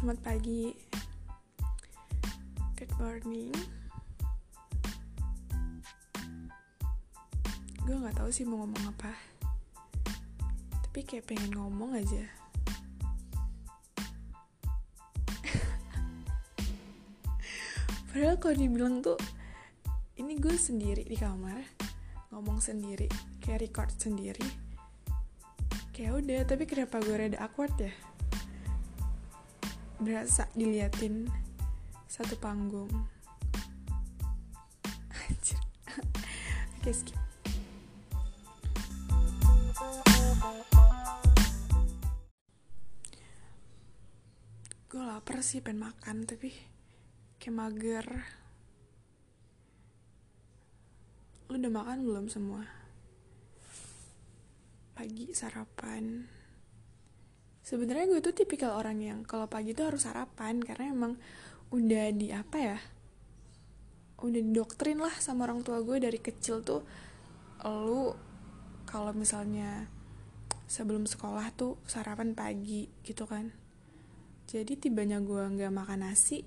Selamat 0.00 0.32
pagi. 0.32 0.72
Good 2.72 2.88
morning. 2.96 3.52
Gue 7.84 8.00
nggak 8.00 8.16
tahu 8.16 8.32
sih 8.32 8.48
mau 8.48 8.64
ngomong 8.64 8.96
apa. 8.96 9.12
Tapi 10.88 11.04
kayak 11.04 11.28
pengen 11.28 11.52
ngomong 11.52 12.00
aja. 12.00 12.24
Padahal 18.08 18.40
kalau 18.40 18.56
dibilang 18.56 19.04
tuh 19.04 19.20
ini 20.16 20.40
gue 20.40 20.56
sendiri 20.56 21.04
di 21.04 21.20
kamar 21.20 21.60
ngomong 22.32 22.64
sendiri 22.64 23.04
kayak 23.44 23.68
record 23.68 23.92
sendiri 24.00 24.48
kayak 25.92 26.24
udah 26.24 26.40
tapi 26.48 26.64
kenapa 26.64 27.04
gue 27.04 27.12
rada 27.12 27.36
awkward 27.36 27.76
ya 27.76 27.92
berasa 30.00 30.48
diliatin 30.56 31.28
satu 32.08 32.32
panggung. 32.40 32.88
Oke 36.80 36.92
skip. 36.96 37.20
Gue 44.88 45.04
lapar 45.04 45.44
sih 45.44 45.60
pengen 45.60 45.92
makan 45.92 46.24
tapi 46.24 46.48
kayak 47.36 47.60
mager. 47.60 48.08
Lu 51.52 51.60
udah 51.60 51.72
makan 51.76 52.08
belum 52.08 52.32
semua? 52.32 52.64
Pagi 54.96 55.36
sarapan 55.36 56.39
sebenarnya 57.70 58.10
gue 58.10 58.18
tuh 58.18 58.34
tipikal 58.34 58.74
orang 58.74 58.98
yang 58.98 59.18
kalau 59.22 59.46
pagi 59.46 59.78
tuh 59.78 59.94
harus 59.94 60.02
sarapan 60.02 60.58
karena 60.58 60.90
emang 60.90 61.14
udah 61.70 62.10
di 62.10 62.34
apa 62.34 62.56
ya 62.58 62.78
udah 64.26 64.42
didoktrin 64.42 64.98
lah 64.98 65.14
sama 65.22 65.46
orang 65.46 65.62
tua 65.62 65.78
gue 65.86 66.02
dari 66.02 66.18
kecil 66.18 66.66
tuh 66.66 66.82
lu 67.62 68.10
kalau 68.90 69.14
misalnya 69.14 69.86
sebelum 70.66 71.06
sekolah 71.06 71.50
tuh 71.54 71.78
sarapan 71.86 72.34
pagi 72.34 72.90
gitu 73.06 73.26
kan. 73.26 73.50
Jadi 74.46 74.78
tibanya 74.78 75.22
gue 75.22 75.38
nggak 75.38 75.70
makan 75.70 76.06
nasi 76.06 76.42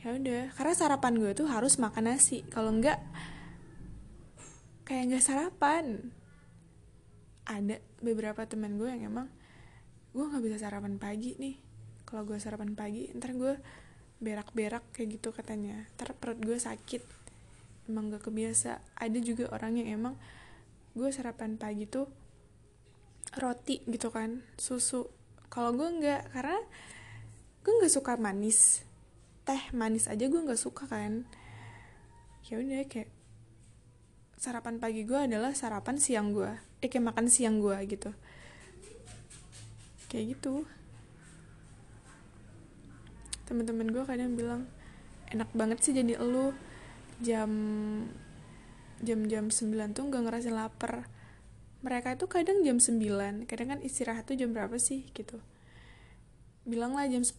ya 0.00 0.16
udah. 0.16 0.52
Karena 0.52 0.72
sarapan 0.76 1.16
gue 1.16 1.32
tuh 1.32 1.48
harus 1.48 1.76
makan 1.76 2.12
nasi. 2.12 2.40
Kalau 2.48 2.72
nggak 2.72 3.00
kayak 4.88 5.12
nggak 5.12 5.24
sarapan. 5.24 6.12
Ada 7.44 7.80
beberapa 8.00 8.44
teman 8.48 8.80
gue 8.80 8.88
yang 8.88 9.12
emang 9.12 9.28
gue 10.14 10.24
nggak 10.24 10.42
bisa 10.46 10.56
sarapan 10.62 10.96
pagi 10.96 11.34
nih. 11.36 11.58
Kalau 12.06 12.22
gue 12.22 12.38
sarapan 12.38 12.78
pagi 12.78 13.10
ntar 13.18 13.34
gue 13.34 13.58
berak-berak 14.22 14.94
kayak 14.94 15.18
gitu 15.18 15.34
katanya. 15.34 15.90
Ntar 15.98 16.14
perut 16.14 16.38
gue 16.38 16.54
sakit. 16.54 17.02
Emang 17.90 18.08
gak 18.08 18.30
kebiasa. 18.30 18.80
Ada 18.96 19.18
juga 19.20 19.50
orang 19.52 19.76
yang 19.82 20.00
emang 20.00 20.14
gue 20.94 21.10
sarapan 21.10 21.58
pagi 21.58 21.84
tuh 21.90 22.06
roti 23.34 23.82
gitu 23.90 24.14
kan 24.14 24.46
susu. 24.54 25.10
Kalau 25.50 25.74
gue 25.74 25.88
nggak 25.90 26.30
karena 26.30 26.58
gue 27.66 27.72
nggak 27.82 27.92
suka 27.92 28.14
manis. 28.14 28.86
Teh 29.44 29.68
manis 29.74 30.06
aja 30.06 30.24
gue 30.24 30.40
nggak 30.40 30.62
suka 30.62 30.86
kan. 30.86 31.26
Ya 32.46 32.62
udah 32.62 32.86
kayak 32.86 33.10
sarapan 34.44 34.76
pagi 34.76 35.08
gue 35.08 35.16
adalah 35.16 35.56
sarapan 35.56 35.96
siang 35.96 36.36
gue 36.36 36.52
eh 36.84 36.92
kayak 36.92 37.16
makan 37.16 37.32
siang 37.32 37.64
gue 37.64 37.80
gitu 37.88 38.12
kayak 40.08 40.38
gitu. 40.38 40.68
Teman-teman 43.44 43.92
gue 43.92 44.04
kadang 44.08 44.34
bilang 44.38 44.64
enak 45.28 45.50
banget 45.52 45.78
sih 45.84 45.92
jadi 45.92 46.16
elu. 46.16 46.56
Jam 47.22 47.50
jam-jam 49.04 49.52
9 49.52 49.94
tuh 49.94 50.04
gak 50.08 50.22
ngerasain 50.24 50.56
lapar. 50.56 51.06
Mereka 51.84 52.16
itu 52.16 52.26
kadang 52.26 52.64
jam 52.64 52.80
9 52.80 53.44
kadang 53.44 53.68
kan 53.76 53.80
istirahat 53.84 54.24
tuh 54.24 54.34
jam 54.34 54.56
berapa 54.56 54.74
sih 54.80 55.04
gitu. 55.12 55.38
Bilang 56.64 56.96
lah 56.96 57.04
jam 57.06 57.20
10 57.20 57.36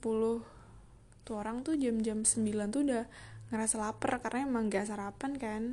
tuh 1.26 1.36
orang 1.36 1.66
tuh 1.66 1.74
jam-jam 1.74 2.22
9 2.22 2.46
tuh 2.70 2.82
udah 2.86 3.10
ngerasa 3.50 3.76
lapar 3.82 4.22
karena 4.22 4.46
emang 4.46 4.70
gak 4.70 4.86
sarapan 4.86 5.32
kan? 5.42 5.64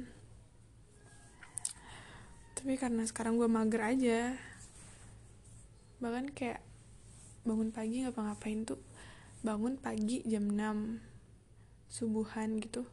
Tapi 2.56 2.78
karena 2.78 3.03
sekarang 3.05 3.37
gue 3.37 3.50
mager 3.50 3.83
aja 3.83 4.38
bahkan 6.03 6.27
kayak 6.34 6.59
bangun 7.43 7.75
pagi 7.75 8.07
ngapa-ngapain 8.07 8.63
tuh? 8.63 8.79
Bangun 9.43 9.75
pagi 9.79 10.23
jam 10.23 10.47
6 10.47 11.03
subuhan 11.91 12.63
gitu. 12.63 12.87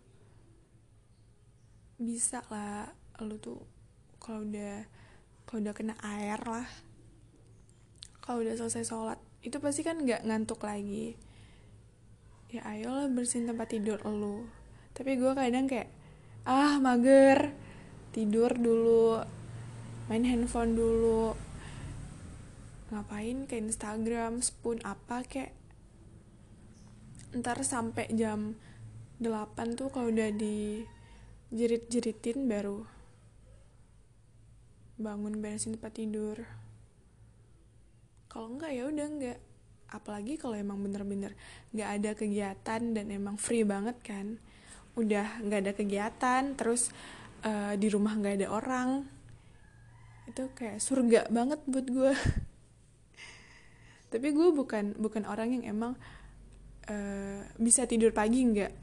Bisa 2.01 2.41
lah 2.49 2.89
lu 3.19 3.35
tuh 3.37 3.59
kalau 4.17 4.47
udah 4.47 4.87
kalau 5.43 5.59
udah 5.65 5.75
kena 5.75 5.95
air 5.99 6.39
lah 6.47 6.67
kalau 8.23 8.45
udah 8.45 8.55
selesai 8.55 8.87
sholat 8.87 9.19
itu 9.41 9.57
pasti 9.57 9.81
kan 9.81 10.01
nggak 10.03 10.25
ngantuk 10.27 10.61
lagi. 10.61 11.17
Ya 12.49 12.65
ayolah 12.65 13.09
bersihin 13.09 13.45
tempat 13.45 13.73
tidur 13.73 14.01
lu. 14.05 14.49
Tapi 14.93 15.17
gue 15.17 15.31
kadang 15.33 15.69
kayak 15.69 15.89
ah 16.47 16.81
mager 16.81 17.53
tidur 18.09 18.49
dulu 18.57 19.21
main 20.09 20.25
handphone 20.25 20.73
dulu 20.73 21.37
ngapain 22.89 23.45
ke 23.45 23.55
Instagram 23.61 24.41
spoon 24.41 24.81
apa 24.81 25.21
kayak 25.25 25.53
ntar 27.29 27.61
sampai 27.61 28.09
jam 28.17 28.57
8 29.21 29.77
tuh 29.77 29.93
kalau 29.93 30.09
udah 30.09 30.33
di 30.33 30.81
jerit-jeritin 31.53 32.49
baru 32.49 32.99
bangun 34.99 35.39
beresin 35.39 35.79
tempat 35.79 35.95
tidur. 35.95 36.37
Kalau 38.27 38.51
enggak 38.51 38.71
ya 38.75 38.83
udah 38.85 39.07
enggak. 39.07 39.39
Apalagi 39.89 40.37
kalau 40.37 40.53
emang 40.53 40.83
bener-bener 40.85 41.33
nggak 41.73 41.89
ada 41.89 42.11
kegiatan 42.13 42.81
dan 42.93 43.05
emang 43.09 43.39
free 43.39 43.65
banget 43.65 43.97
kan. 44.03 44.37
Udah 44.93 45.39
nggak 45.41 45.59
ada 45.65 45.73
kegiatan 45.73 46.43
terus 46.53 46.93
uh, 47.41 47.73
di 47.79 47.87
rumah 47.89 48.13
nggak 48.19 48.43
ada 48.43 48.47
orang. 48.51 49.07
Itu 50.29 50.51
kayak 50.53 50.83
surga 50.83 51.31
banget 51.33 51.63
buat 51.65 51.87
gue 51.89 52.13
tapi 54.09 54.33
gue 54.33 54.49
bukan 54.49 54.97
bukan 54.97 55.23
orang 55.29 55.53
yang 55.53 55.63
emang 55.69 55.93
uh, 56.89 57.41
bisa 57.61 57.85
tidur 57.85 58.09
pagi 58.09 58.41
nggak. 58.45 58.73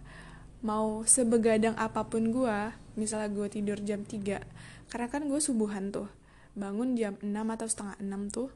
Mau 0.62 1.03
sebegadang 1.04 1.75
apa 1.76 2.06
pun 2.06 2.31
gue 2.31 2.59
misalnya 2.97 3.28
gue 3.28 3.47
tidur 3.53 3.78
jam 3.84 4.03
3 4.03 4.88
karena 4.88 5.06
kan 5.12 5.22
gue 5.28 5.36
subuhan 5.36 5.92
tuh 5.92 6.09
bangun 6.56 6.97
jam 6.97 7.20
6 7.20 7.28
atau 7.28 7.66
setengah 7.69 7.97
6 8.00 8.32
tuh 8.32 8.48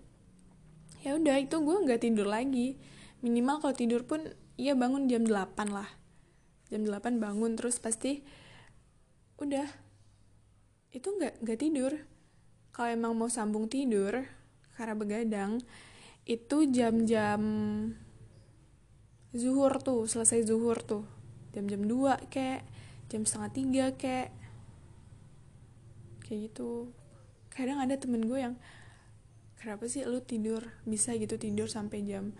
ya 1.04 1.16
udah 1.16 1.36
itu 1.36 1.56
gue 1.60 1.76
nggak 1.84 2.00
tidur 2.00 2.28
lagi. 2.28 2.76
Minimal 3.20 3.60
kalau 3.60 3.74
tidur 3.76 4.02
pun 4.08 4.24
iya 4.56 4.72
bangun 4.72 5.08
jam 5.08 5.26
8 5.28 5.34
lah. 5.68 5.88
Jam 6.72 6.86
8 6.86 7.20
bangun 7.20 7.58
terus 7.58 7.76
pasti 7.82 8.24
udah 9.40 9.66
itu 10.94 11.08
nggak 11.08 11.44
nggak 11.44 11.58
tidur. 11.60 11.92
Kalau 12.70 12.88
emang 12.88 13.12
mau 13.18 13.28
sambung 13.28 13.66
tidur 13.68 14.24
karena 14.78 14.94
begadang 14.96 15.60
itu 16.30 16.70
jam-jam 16.70 17.42
zuhur 19.34 19.82
tuh 19.82 20.06
selesai 20.06 20.46
zuhur 20.46 20.78
tuh. 20.78 21.02
Jam-jam 21.50 21.82
2 21.82 22.30
kayak 22.30 22.62
jam 23.10 23.26
setengah 23.26 23.50
tiga 23.50 23.86
kayak 23.98 24.30
kayak 26.22 26.54
gitu. 26.54 26.94
Kadang 27.50 27.82
ada 27.82 27.98
temen 27.98 28.30
gue 28.30 28.38
yang 28.38 28.54
kenapa 29.58 29.90
sih 29.90 30.06
lu 30.06 30.22
tidur? 30.22 30.62
Bisa 30.86 31.18
gitu 31.18 31.34
tidur 31.34 31.66
sampai 31.66 32.06
jam 32.06 32.30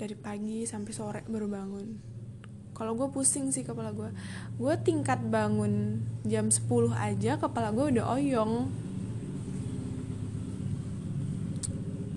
dari 0.00 0.16
pagi 0.16 0.64
sampai 0.64 0.92
sore 0.96 1.20
baru 1.28 1.52
bangun. 1.52 1.88
Kalau 2.72 2.96
gue 2.96 3.12
pusing 3.12 3.52
sih 3.52 3.60
kepala 3.60 3.92
gue. 3.92 4.08
Gue 4.56 4.72
tingkat 4.80 5.20
bangun 5.28 6.00
jam 6.24 6.48
10 6.48 6.64
aja 6.96 7.36
kepala 7.36 7.76
gue 7.76 7.92
udah 7.92 8.16
oyong 8.16 8.88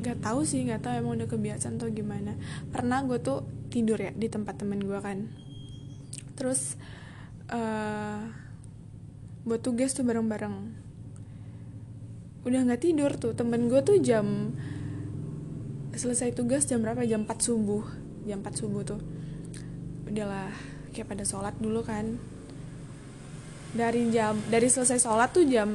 gak 0.03 0.19
tahu 0.19 0.43
sih 0.43 0.67
gak 0.67 0.83
tahu 0.83 0.99
emang 0.99 1.15
udah 1.23 1.29
kebiasaan 1.31 1.79
atau 1.79 1.87
gimana. 1.87 2.35
Pernah 2.69 3.07
gue 3.07 3.17
tuh 3.23 3.47
tidur 3.71 3.97
ya 3.97 4.11
di 4.11 4.27
tempat 4.27 4.59
temen 4.59 4.83
gue 4.83 4.99
kan. 4.99 5.31
Terus 6.35 6.75
uh, 7.49 8.19
buat 9.47 9.61
tugas 9.63 9.95
tuh 9.95 10.03
bareng-bareng. 10.03 10.55
Udah 12.43 12.59
nggak 12.67 12.83
tidur 12.83 13.15
tuh 13.15 13.31
temen 13.31 13.71
gue 13.71 13.79
tuh 13.79 14.03
jam 14.03 14.51
selesai 15.95 16.35
tugas 16.35 16.67
jam 16.67 16.83
berapa? 16.83 17.07
Jam 17.07 17.23
4 17.23 17.39
subuh 17.39 18.03
jam 18.27 18.39
4 18.39 18.59
subuh 18.59 18.83
tuh. 18.83 19.01
Udahlah 20.07 20.51
kayak 20.95 21.07
pada 21.11 21.23
sholat 21.27 21.55
dulu 21.59 21.83
kan. 21.83 22.19
Dari 23.73 24.13
jam 24.13 24.37
dari 24.47 24.69
selesai 24.69 25.01
sholat 25.01 25.33
tuh 25.33 25.49
jam 25.49 25.69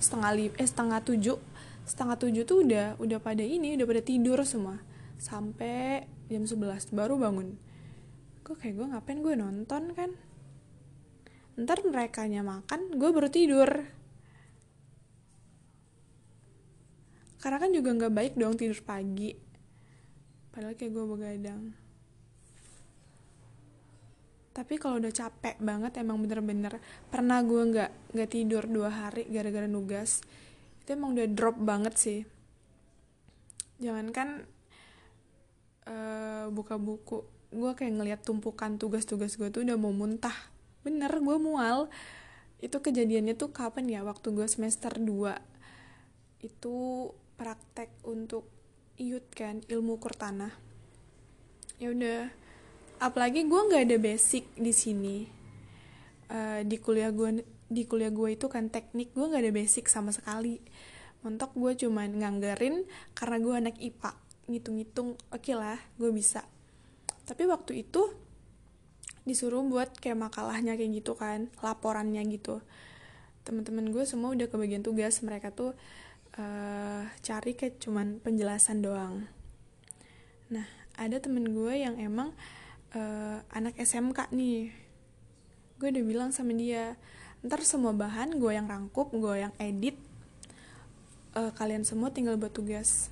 setengah 0.00 0.30
li, 0.32 0.46
eh 0.56 0.68
setengah 0.68 1.04
tujuh 1.04 1.36
setengah 1.84 2.16
tujuh 2.16 2.44
tuh 2.48 2.64
udah 2.64 2.96
udah 2.96 3.18
pada 3.20 3.44
ini 3.44 3.76
udah 3.76 3.86
pada 3.88 4.02
tidur 4.04 4.40
semua. 4.48 4.80
Sampai 5.20 6.08
jam 6.32 6.44
11 6.48 6.90
baru 6.96 7.20
bangun. 7.20 7.56
Gue 8.44 8.56
kayak 8.56 8.74
gue 8.76 8.86
ngapain 8.92 9.20
gue 9.20 9.34
nonton 9.36 9.82
kan? 9.92 10.10
Ntar 11.54 11.86
mereka 11.86 12.26
makan 12.26 12.80
gue 12.98 13.10
baru 13.12 13.28
tidur. 13.30 13.70
Karena 17.38 17.60
kan 17.60 17.70
juga 17.76 17.92
nggak 17.92 18.12
baik 18.12 18.34
dong 18.40 18.56
tidur 18.56 18.80
pagi. 18.80 19.36
Padahal 20.48 20.74
kayak 20.74 20.92
gue 20.96 21.04
begadang. 21.04 21.62
Tapi 24.54 24.74
kalau 24.78 25.02
udah 25.02 25.10
capek 25.10 25.58
banget 25.58 25.98
emang 25.98 26.22
bener-bener 26.22 26.78
pernah 27.10 27.42
gue 27.42 27.58
nggak 27.58 28.16
nggak 28.16 28.30
tidur 28.30 28.64
dua 28.70 28.86
hari 28.86 29.26
gara-gara 29.26 29.66
nugas 29.66 30.22
itu 30.84 30.92
emang 30.92 31.16
udah 31.16 31.24
drop 31.32 31.56
banget 31.56 31.96
sih. 31.96 32.20
Jangankan 33.80 34.44
uh, 35.88 36.52
buka 36.52 36.76
buku. 36.76 37.24
Gue 37.48 37.72
kayak 37.72 37.96
ngeliat 37.96 38.20
tumpukan 38.20 38.76
tugas-tugas 38.76 39.40
gue 39.40 39.48
tuh 39.48 39.64
udah 39.64 39.80
mau 39.80 39.96
muntah. 39.96 40.36
Bener 40.84 41.08
gue 41.08 41.36
mual. 41.40 41.88
Itu 42.60 42.84
kejadiannya 42.84 43.32
tuh 43.32 43.48
kapan 43.48 43.88
ya? 43.88 44.04
Waktu 44.04 44.36
gue 44.36 44.44
semester 44.44 44.92
2 44.92 46.44
itu 46.44 46.76
praktek 47.40 47.88
untuk 48.04 48.44
iut 49.00 49.24
kan 49.32 49.64
ilmu 49.64 49.96
kurtanah. 49.96 50.52
Ya 51.80 51.96
udah. 51.96 52.28
Apalagi 53.00 53.48
gue 53.48 53.60
nggak 53.72 53.88
ada 53.88 53.96
basic 53.96 54.52
di 54.52 54.76
sini. 54.76 55.16
Uh, 56.28 56.60
di 56.60 56.76
kuliah 56.76 57.08
gue 57.08 57.40
di 57.68 57.88
kuliah 57.88 58.12
gue 58.12 58.36
itu 58.36 58.46
kan 58.52 58.68
teknik 58.68 59.16
gue 59.16 59.24
nggak 59.24 59.42
ada 59.44 59.52
basic 59.52 59.88
sama 59.88 60.12
sekali. 60.12 60.60
Mentok 61.24 61.56
gue 61.56 61.72
cuman 61.86 62.20
nganggarin 62.20 62.84
karena 63.16 63.36
gue 63.40 63.54
anak 63.56 63.76
ipa 63.80 64.12
ngitung-ngitung 64.44 65.16
oke 65.32 65.40
okay 65.40 65.56
lah 65.56 65.80
gue 65.96 66.12
bisa. 66.12 66.44
Tapi 67.24 67.48
waktu 67.48 67.80
itu 67.86 68.12
disuruh 69.24 69.64
buat 69.64 69.96
kayak 69.96 70.20
makalahnya 70.20 70.76
kayak 70.76 71.00
gitu 71.00 71.16
kan 71.16 71.48
laporannya 71.64 72.20
gitu. 72.28 72.60
Teman-teman 73.44 73.88
gue 73.88 74.04
semua 74.04 74.36
udah 74.36 74.48
kebagian 74.48 74.84
tugas 74.84 75.24
mereka 75.24 75.48
tuh 75.48 75.72
uh, 76.36 77.02
cari 77.24 77.56
kayak 77.56 77.80
cuman 77.80 78.20
penjelasan 78.20 78.84
doang. 78.84 79.24
Nah 80.52 80.68
ada 81.00 81.16
temen 81.18 81.56
gue 81.56 81.74
yang 81.74 81.96
emang 81.96 82.36
uh, 82.92 83.40
anak 83.50 83.80
SMK 83.80 84.28
nih. 84.36 84.70
Gue 85.80 85.88
udah 85.90 86.04
bilang 86.04 86.30
sama 86.30 86.52
dia 86.52 87.00
ntar 87.44 87.60
semua 87.60 87.92
bahan 87.92 88.40
gue 88.40 88.52
yang 88.56 88.64
rangkup 88.64 89.12
gue 89.12 89.44
yang 89.44 89.52
edit 89.60 90.00
uh, 91.36 91.52
kalian 91.52 91.84
semua 91.84 92.10
tinggal 92.14 92.38
buat 92.40 92.54
tugas. 92.54 93.10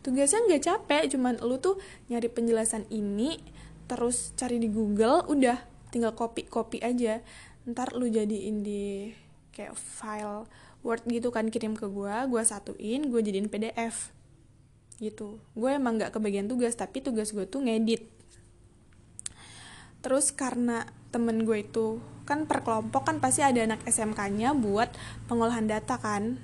Tugasnya 0.00 0.46
nggak 0.46 0.62
capek 0.64 1.02
cuman 1.12 1.42
lu 1.42 1.60
tuh 1.60 1.76
nyari 2.08 2.30
penjelasan 2.30 2.88
ini 2.88 3.42
terus 3.90 4.32
cari 4.38 4.62
di 4.62 4.70
Google 4.70 5.26
udah 5.28 5.58
tinggal 5.92 6.14
copy 6.14 6.46
copy 6.46 6.80
aja. 6.80 7.20
Ntar 7.68 7.92
lu 7.98 8.08
jadiin 8.08 8.64
di 8.64 9.12
kayak 9.52 9.74
file 9.74 10.48
Word 10.86 11.04
gitu 11.10 11.34
kan 11.34 11.50
kirim 11.50 11.74
ke 11.74 11.90
gue 11.90 12.14
gue 12.30 12.42
satuin 12.46 13.10
gue 13.10 13.20
jadiin 13.20 13.50
PDF 13.50 14.14
gitu. 15.02 15.42
Gue 15.58 15.76
emang 15.76 15.98
nggak 15.98 16.14
kebagian 16.14 16.46
tugas 16.46 16.78
tapi 16.78 17.02
tugas 17.02 17.34
gue 17.34 17.44
tuh 17.44 17.66
ngedit. 17.66 18.06
Terus 19.98 20.30
karena 20.30 20.86
temen 21.10 21.42
gue 21.42 21.66
itu 21.66 21.98
kan 22.28 22.44
per 22.44 22.60
kelompok 22.60 23.08
kan 23.08 23.16
pasti 23.24 23.40
ada 23.40 23.64
anak 23.64 23.80
SMK-nya 23.88 24.52
buat 24.52 24.92
pengolahan 25.24 25.64
data 25.64 25.96
kan. 25.96 26.36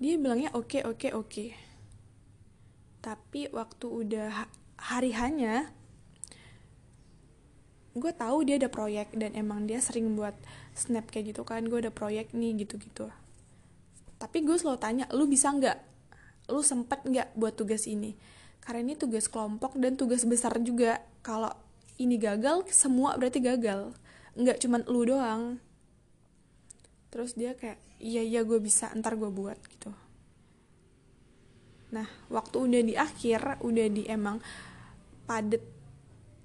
Dia 0.00 0.16
bilangnya 0.16 0.48
oke 0.56 0.80
okay, 0.80 0.82
oke 0.88 0.96
okay, 0.96 1.10
oke. 1.12 1.28
Okay. 1.28 1.50
tapi 3.04 3.52
waktu 3.52 3.84
udah 3.84 4.48
hari 4.80 5.12
hanya 5.12 5.68
gue 7.94 8.12
tahu 8.16 8.48
dia 8.48 8.56
ada 8.58 8.72
proyek 8.72 9.12
dan 9.12 9.36
emang 9.38 9.68
dia 9.68 9.78
sering 9.78 10.16
buat 10.18 10.32
snap 10.74 11.12
kayak 11.12 11.36
gitu 11.36 11.46
kan 11.46 11.62
gue 11.68 11.78
ada 11.84 11.92
proyek 11.94 12.34
nih 12.34 12.66
gitu-gitu. 12.66 13.06
Tapi 14.18 14.42
gue 14.42 14.56
selalu 14.58 14.78
tanya 14.82 15.04
lu 15.14 15.30
bisa 15.30 15.54
nggak? 15.54 15.78
Lu 16.50 16.64
sempet 16.64 17.06
nggak 17.06 17.38
buat 17.38 17.54
tugas 17.54 17.86
ini? 17.86 18.18
Karena 18.58 18.82
ini 18.82 18.94
tugas 18.98 19.30
kelompok 19.30 19.78
dan 19.78 19.94
tugas 19.94 20.26
besar 20.26 20.58
juga. 20.64 21.04
Kalau 21.22 21.52
ini 21.98 22.18
gagal 22.18 22.66
semua 22.74 23.14
berarti 23.14 23.38
gagal. 23.38 23.94
Nggak 24.34 24.58
cuman 24.66 24.82
lu 24.90 25.06
doang. 25.06 25.42
Terus 27.14 27.38
dia 27.38 27.54
kayak 27.54 27.78
iya 28.02 28.22
iya 28.22 28.42
gue 28.42 28.58
bisa 28.58 28.90
ntar 28.98 29.14
gue 29.14 29.30
buat 29.30 29.58
gitu. 29.70 29.94
Nah 31.94 32.10
waktu 32.26 32.56
udah 32.58 32.82
di 32.82 32.94
akhir 32.98 33.62
udah 33.62 33.86
di 33.86 34.02
emang 34.10 34.42
padet 35.30 35.62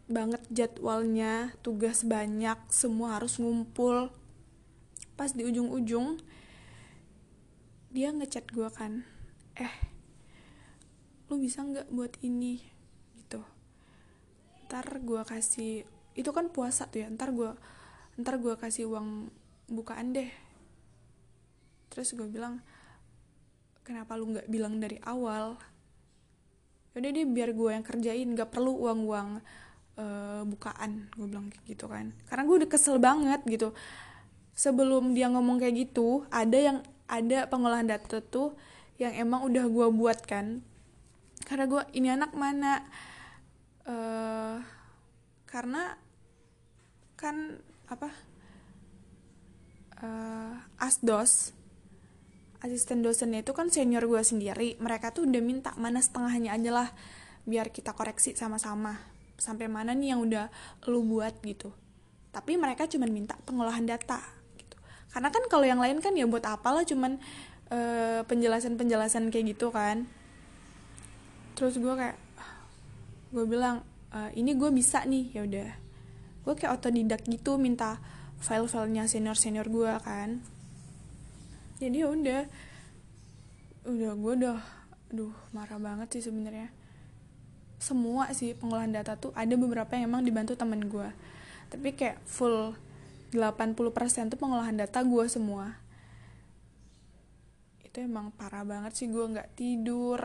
banget 0.10 0.42
jadwalnya 0.50 1.54
tugas 1.66 2.06
banyak 2.06 2.58
semua 2.70 3.18
harus 3.18 3.42
ngumpul. 3.42 4.14
Pas 5.18 5.34
di 5.34 5.44
ujung-ujung 5.44 6.22
dia 7.90 8.14
ngechat 8.14 8.54
gue 8.54 8.70
kan 8.70 9.02
eh 9.58 9.74
lu 11.26 11.42
bisa 11.42 11.66
nggak 11.66 11.90
buat 11.90 12.14
ini 12.22 12.62
ntar 14.70 14.86
gue 15.02 15.22
kasih 15.26 15.82
itu 16.14 16.30
kan 16.30 16.54
puasa 16.54 16.86
tuh 16.86 17.02
ya 17.02 17.08
ntar 17.10 17.34
gue 17.34 17.50
ntar 18.22 18.38
gue 18.38 18.54
kasih 18.54 18.86
uang 18.86 19.34
bukaan 19.74 20.14
deh. 20.14 20.30
Terus 21.90 22.14
gue 22.14 22.30
bilang 22.30 22.62
kenapa 23.82 24.14
lu 24.14 24.30
nggak 24.38 24.46
bilang 24.46 24.78
dari 24.78 25.02
awal? 25.02 25.58
Yaudah 26.94 27.10
deh 27.10 27.26
biar 27.26 27.58
gue 27.58 27.70
yang 27.74 27.82
kerjain 27.82 28.30
nggak 28.30 28.54
perlu 28.54 28.78
uang 28.78 29.00
uang 29.10 29.30
uh, 29.98 30.42
bukaan 30.46 31.10
gue 31.18 31.26
bilang 31.26 31.50
gitu 31.66 31.90
kan. 31.90 32.14
Karena 32.30 32.46
gue 32.46 32.56
udah 32.62 32.70
kesel 32.70 33.02
banget 33.02 33.42
gitu. 33.50 33.74
Sebelum 34.54 35.18
dia 35.18 35.34
ngomong 35.34 35.58
kayak 35.58 35.90
gitu 35.90 36.30
ada 36.30 36.58
yang 36.62 36.78
ada 37.10 37.50
pengolahan 37.50 37.90
data 37.90 38.22
tuh 38.22 38.54
yang 39.02 39.18
emang 39.18 39.50
udah 39.50 39.66
gue 39.66 39.88
buat 39.98 40.22
kan. 40.30 40.62
Karena 41.42 41.66
gue 41.66 41.82
ini 41.98 42.14
anak 42.14 42.38
mana 42.38 42.86
uh, 43.90 44.62
karena 45.50 45.98
kan 47.18 47.60
apa 47.90 48.10
uh, 50.06 50.54
asdos 50.80 51.58
asisten 52.60 53.00
dosennya 53.00 53.42
itu 53.42 53.56
kan 53.56 53.72
senior 53.72 54.04
gue 54.04 54.22
sendiri. 54.22 54.76
Mereka 54.80 55.16
tuh 55.16 55.28
udah 55.28 55.44
minta 55.44 55.72
mana 55.80 56.04
setengahnya 56.04 56.56
aja 56.56 56.72
lah 56.72 56.90
biar 57.48 57.72
kita 57.72 57.96
koreksi 57.96 58.36
sama-sama. 58.36 59.00
Sampai 59.40 59.72
mana 59.72 59.96
nih 59.96 60.16
yang 60.16 60.22
udah 60.28 60.52
lu 60.92 61.04
buat 61.08 61.40
gitu. 61.42 61.72
Tapi 62.36 62.60
mereka 62.60 62.86
cuma 62.92 63.08
minta 63.08 63.40
pengolahan 63.48 63.88
data 63.88 64.20
gitu. 64.60 64.76
Karena 65.10 65.32
kan 65.32 65.44
kalau 65.48 65.66
yang 65.66 65.80
lain 65.80 66.04
kan 66.04 66.12
ya 66.14 66.28
buat 66.28 66.44
apalah 66.44 66.84
cuman 66.84 67.18
uh, 67.72 68.22
penjelasan-penjelasan 68.28 69.32
kayak 69.32 69.56
gitu 69.56 69.72
kan. 69.72 70.04
Terus 71.56 71.80
gue 71.80 71.94
kayak 71.96 72.20
gue 73.30 73.46
bilang 73.46 73.86
e, 74.14 74.34
ini 74.38 74.56
gue 74.56 74.70
bisa 74.70 75.06
nih. 75.06 75.34
Ya 75.36 75.42
udah. 75.46 75.70
Gue 76.46 76.54
kayak 76.58 76.82
otodidak 76.82 77.22
gitu 77.26 77.58
minta 77.62 78.02
file-filenya 78.40 79.06
senior-senior 79.06 79.68
gue 79.68 79.92
kan. 80.02 80.44
Jadi 81.82 81.98
ya 82.02 82.08
udah. 82.10 82.42
Udah 83.90 84.12
gue 84.14 84.34
udah 84.46 84.60
aduh 85.10 85.34
marah 85.56 85.82
banget 85.82 86.20
sih 86.20 86.30
sebenarnya. 86.30 86.70
Semua 87.80 88.30
sih 88.36 88.54
pengolahan 88.54 88.92
data 88.92 89.16
tuh 89.16 89.32
ada 89.34 89.56
beberapa 89.56 89.96
yang 89.96 90.12
emang 90.12 90.28
dibantu 90.28 90.54
temen 90.60 90.86
gue 90.92 91.10
tapi 91.70 91.94
kayak 91.94 92.18
full 92.26 92.74
80% 93.30 94.34
tuh 94.34 94.40
pengolahan 94.42 94.74
data 94.74 95.06
gue 95.06 95.26
semua. 95.30 95.78
Itu 97.86 98.02
emang 98.02 98.34
parah 98.34 98.66
banget 98.66 98.98
sih 98.98 99.08
gue 99.08 99.22
nggak 99.22 99.54
tidur 99.54 100.18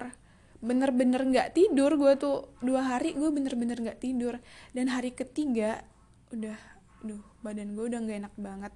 bener-bener 0.65 1.21
nggak 1.21 1.53
-bener 1.53 1.57
tidur 1.57 1.93
gue 2.01 2.13
tuh 2.17 2.49
dua 2.65 2.97
hari 2.97 3.13
gue 3.13 3.29
bener-bener 3.29 3.77
nggak 3.77 4.01
tidur. 4.01 4.41
Dan 4.73 4.89
hari 4.89 5.13
ketiga 5.13 5.85
udah 6.33 6.57
duh 7.05 7.21
badan 7.45 7.77
gue 7.77 7.85
udah 7.85 8.01
nggak 8.01 8.19
enak 8.25 8.35
banget. 8.41 8.73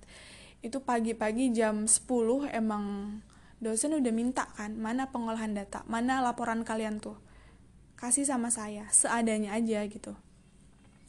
Itu 0.60 0.84
pagi-pagi 0.84 1.50
jam 1.56 1.88
10 1.88 2.52
emang 2.52 3.16
dosen 3.58 3.96
udah 3.98 4.12
minta 4.14 4.46
kan 4.54 4.76
mana 4.76 5.10
pengolahan 5.10 5.56
data? 5.56 5.82
Mana 5.90 6.22
laporan 6.22 6.62
kalian 6.62 7.02
tuh? 7.02 7.18
Kasih 7.98 8.28
sama 8.28 8.52
saya 8.54 8.86
seadanya 8.94 9.56
aja 9.56 9.82
gitu. 9.88 10.14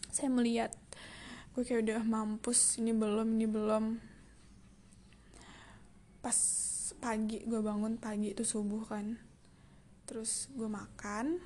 Saya 0.10 0.34
melihat 0.34 0.74
gue 1.54 1.62
kayak 1.62 1.86
udah 1.86 2.02
mampus 2.08 2.80
ini 2.82 2.96
belum 2.96 3.38
ini 3.38 3.46
belum. 3.46 3.86
Pas 6.24 6.38
pagi 7.00 7.46
gue 7.46 7.62
bangun 7.62 7.96
pagi 7.96 8.36
itu 8.36 8.44
subuh 8.44 8.84
kan 8.84 9.29
terus 10.10 10.50
gue 10.58 10.66
makan. 10.66 11.38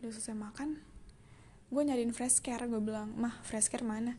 Udah 0.00 0.08
selesai 0.16 0.32
makan 0.32 0.80
gue 1.70 1.82
nyariin 1.86 2.10
fresh 2.10 2.42
care. 2.42 2.66
Gue 2.66 2.82
bilang 2.82 3.14
mah 3.14 3.36
fresh 3.46 3.70
care 3.70 3.86
mana? 3.86 4.18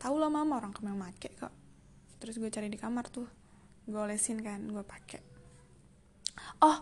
Tau 0.00 0.16
lah 0.16 0.32
mama 0.32 0.56
orang 0.56 0.72
ke 0.72 0.80
mana 0.80 0.96
make 0.96 1.34
kok. 1.36 1.52
Terus 2.18 2.40
gue 2.40 2.48
cari 2.48 2.72
di 2.72 2.80
kamar 2.80 3.12
tuh. 3.12 3.28
Gue 3.84 4.00
olesin 4.00 4.40
kan 4.40 4.62
gue 4.64 4.82
pakai 4.82 5.20
oh 6.64 6.80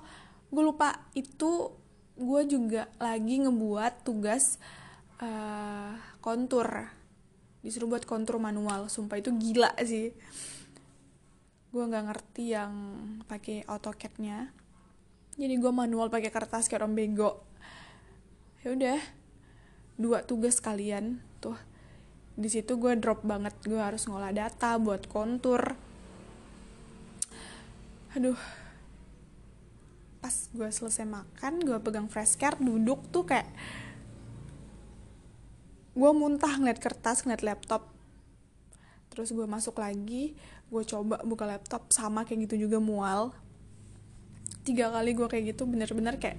gue 0.53 0.63
lupa. 0.63 1.11
Itu 1.13 1.75
gue 2.15 2.43
juga 2.47 2.87
lagi 3.03 3.43
ngebuat 3.43 4.07
tugas 4.07 4.63
uh, 5.19 5.99
kontur. 6.23 6.87
Disuruh 7.61 7.91
buat 7.91 8.07
kontur 8.07 8.39
manual. 8.39 8.87
Sumpah 8.87 9.19
itu 9.19 9.35
gila 9.35 9.75
sih. 9.83 10.15
Gue 11.71 11.83
nggak 11.83 12.05
ngerti 12.15 12.45
yang 12.55 12.73
pakai 13.27 13.67
AutoCAD-nya 13.67 14.51
jadi 15.39 15.55
gue 15.57 15.73
manual 15.73 16.11
pakai 16.11 16.33
kertas 16.33 16.67
kayak 16.67 16.83
orang 16.83 16.97
bego. 16.97 17.43
Ya 18.61 18.75
udah 18.75 19.01
dua 20.01 20.25
tugas 20.25 20.59
kalian 20.59 21.21
tuh. 21.39 21.57
Di 22.37 22.49
situ 22.49 22.81
gue 22.81 22.97
drop 22.97 23.23
banget 23.23 23.53
gue 23.65 23.79
harus 23.79 24.09
ngolah 24.09 24.33
data 24.33 24.81
buat 24.81 25.07
kontur. 25.07 25.77
Aduh. 28.17 28.39
Pas 30.21 30.35
gue 30.53 30.69
selesai 30.69 31.09
makan 31.09 31.65
gue 31.65 31.79
pegang 31.81 32.09
fresh 32.11 32.37
care 32.37 32.61
duduk 32.61 33.09
tuh 33.09 33.25
kayak 33.25 33.49
gue 35.97 36.11
muntah 36.17 36.57
ngeliat 36.61 36.81
kertas 36.81 37.25
ngeliat 37.25 37.45
laptop. 37.45 37.89
Terus 39.09 39.33
gue 39.33 39.47
masuk 39.49 39.81
lagi 39.81 40.37
gue 40.71 40.83
coba 40.87 41.19
buka 41.27 41.49
laptop 41.49 41.91
sama 41.91 42.23
kayak 42.23 42.47
gitu 42.47 42.69
juga 42.69 42.79
mual 42.79 43.35
tiga 44.71 44.95
kali 44.95 45.19
gue 45.19 45.27
kayak 45.27 45.45
gitu 45.57 45.67
bener-bener 45.67 46.23
kayak 46.23 46.39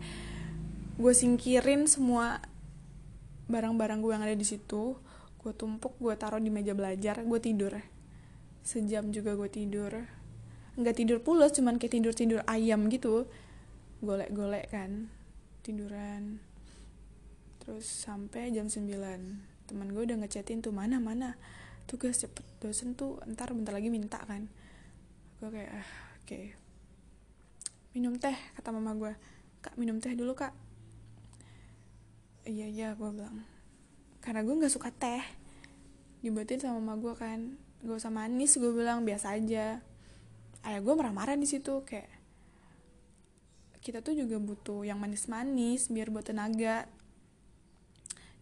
gue 0.95 1.13
singkirin 1.13 1.83
semua 1.91 2.39
barang-barang 3.51 3.99
gue 3.99 4.11
yang 4.15 4.23
ada 4.23 4.37
di 4.37 4.47
situ 4.47 4.95
gue 5.41 5.53
tumpuk 5.57 5.97
gue 5.97 6.13
taruh 6.13 6.37
di 6.37 6.53
meja 6.53 6.77
belajar 6.77 7.25
gue 7.25 7.39
tidur. 7.41 7.73
Sejam 8.61 9.09
juga 9.09 9.33
gue 9.33 9.49
tidur. 9.49 10.05
Nggak 10.77 10.95
tidur 11.01 11.17
pulas 11.25 11.51
cuman 11.57 11.81
kayak 11.81 11.97
tidur 11.97 12.13
tidur 12.13 12.41
ayam 12.45 12.85
gitu. 12.93 13.25
Golek-golek 14.05 14.69
kan 14.69 15.09
tiduran. 15.65 16.45
Terus 17.61 17.85
sampai 17.89 18.53
jam 18.53 18.69
9 18.69 18.85
teman 19.65 19.87
gue 19.95 20.03
udah 20.05 20.17
ngechatin 20.21 20.61
tuh 20.61 20.73
mana 20.73 21.01
mana? 21.01 21.41
Tugas 21.89 22.21
cepet 22.21 22.45
dosen 22.61 22.93
tuh 22.93 23.17
ntar 23.25 23.49
bentar 23.57 23.73
lagi 23.73 23.89
minta 23.89 24.21
kan. 24.21 24.45
Gue 25.41 25.49
kayak 25.49 25.73
ah, 25.73 25.89
oke. 26.21 26.29
okay. 26.29 26.60
Minum 27.91 28.15
teh 28.15 28.35
kata 28.55 28.71
mama 28.71 28.95
gue 28.95 29.13
kak 29.61 29.77
minum 29.77 30.01
teh 30.01 30.15
dulu 30.17 30.33
kak. 30.33 30.55
Iya 32.49 32.65
iya 32.65 32.87
gue 32.97 33.09
bilang. 33.13 33.45
Karena 34.23 34.41
gue 34.41 34.57
nggak 34.57 34.73
suka 34.73 34.89
teh. 34.89 35.21
Dibuatin 36.25 36.57
sama 36.57 36.81
mama 36.81 36.97
gue 36.97 37.13
kan. 37.13 37.59
Gue 37.85 38.01
sama 38.01 38.25
manis 38.25 38.57
gue 38.57 38.71
bilang. 38.73 39.05
Biasa 39.05 39.37
aja. 39.37 39.83
Ayah 40.65 40.81
gue 40.81 40.93
marah-marah 40.93 41.37
di 41.37 41.45
situ 41.45 41.85
kayak 41.85 42.09
kita 43.81 44.05
tuh 44.05 44.13
juga 44.13 44.37
butuh 44.37 44.85
yang 44.85 45.01
manis-manis 45.01 45.89
biar 45.89 46.13
buat 46.13 46.25
tenaga. 46.25 46.85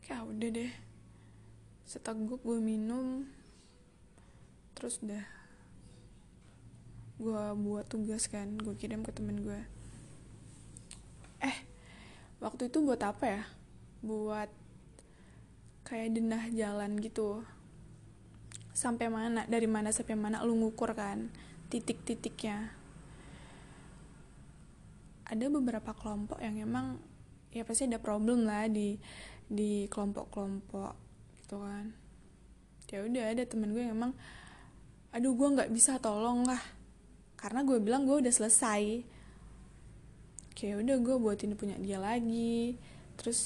Kayak 0.04 0.20
ah, 0.20 0.24
udah 0.28 0.50
deh. 0.52 0.72
Seteguk 1.84 2.44
gue 2.44 2.60
minum. 2.60 3.28
Terus 4.76 5.00
udah 5.04 5.39
gue 7.20 7.46
buat 7.60 7.86
tugas 7.86 8.32
kan 8.32 8.56
gue 8.56 8.74
kirim 8.80 9.04
ke 9.04 9.12
temen 9.12 9.44
gue 9.44 9.60
eh 11.44 11.58
waktu 12.40 12.72
itu 12.72 12.80
buat 12.84 13.00
apa 13.04 13.26
ya? 13.28 13.44
Buat 14.00 14.50
kayak 15.84 16.16
denah 16.16 16.44
jalan 16.56 17.00
gitu. 17.00 17.44
Sampai 18.72 19.12
mana 19.12 19.44
dari 19.48 19.68
mana 19.68 19.92
sampai 19.92 20.16
mana 20.16 20.44
lu 20.44 20.56
ngukur 20.56 20.96
kan 20.96 21.28
titik-titiknya. 21.68 22.72
Ada 25.30 25.46
beberapa 25.52 25.94
kelompok 25.94 26.42
yang 26.42 26.58
emang 26.58 26.98
ya 27.54 27.62
pasti 27.68 27.86
ada 27.86 28.02
problem 28.02 28.48
lah 28.48 28.66
di 28.72 28.98
di 29.50 29.86
kelompok-kelompok 29.92 30.94
gitu 31.44 31.60
kan. 31.60 31.92
Ya 32.90 33.06
udah 33.06 33.26
ada 33.30 33.44
temen 33.46 33.76
gue 33.76 33.84
yang 33.86 33.94
emang 33.94 34.14
aduh 35.14 35.34
gue 35.34 35.48
nggak 35.58 35.74
bisa 35.74 35.98
tolong 35.98 36.46
lah 36.46 36.62
karena 37.40 37.64
gue 37.64 37.80
bilang 37.80 38.04
gue 38.04 38.20
udah 38.20 38.34
selesai. 38.36 39.08
Kayak 40.60 40.84
udah 40.84 40.98
gue 41.00 41.16
buatin 41.16 41.56
punya 41.56 41.80
dia 41.80 41.96
lagi. 41.96 42.76
Terus 43.16 43.40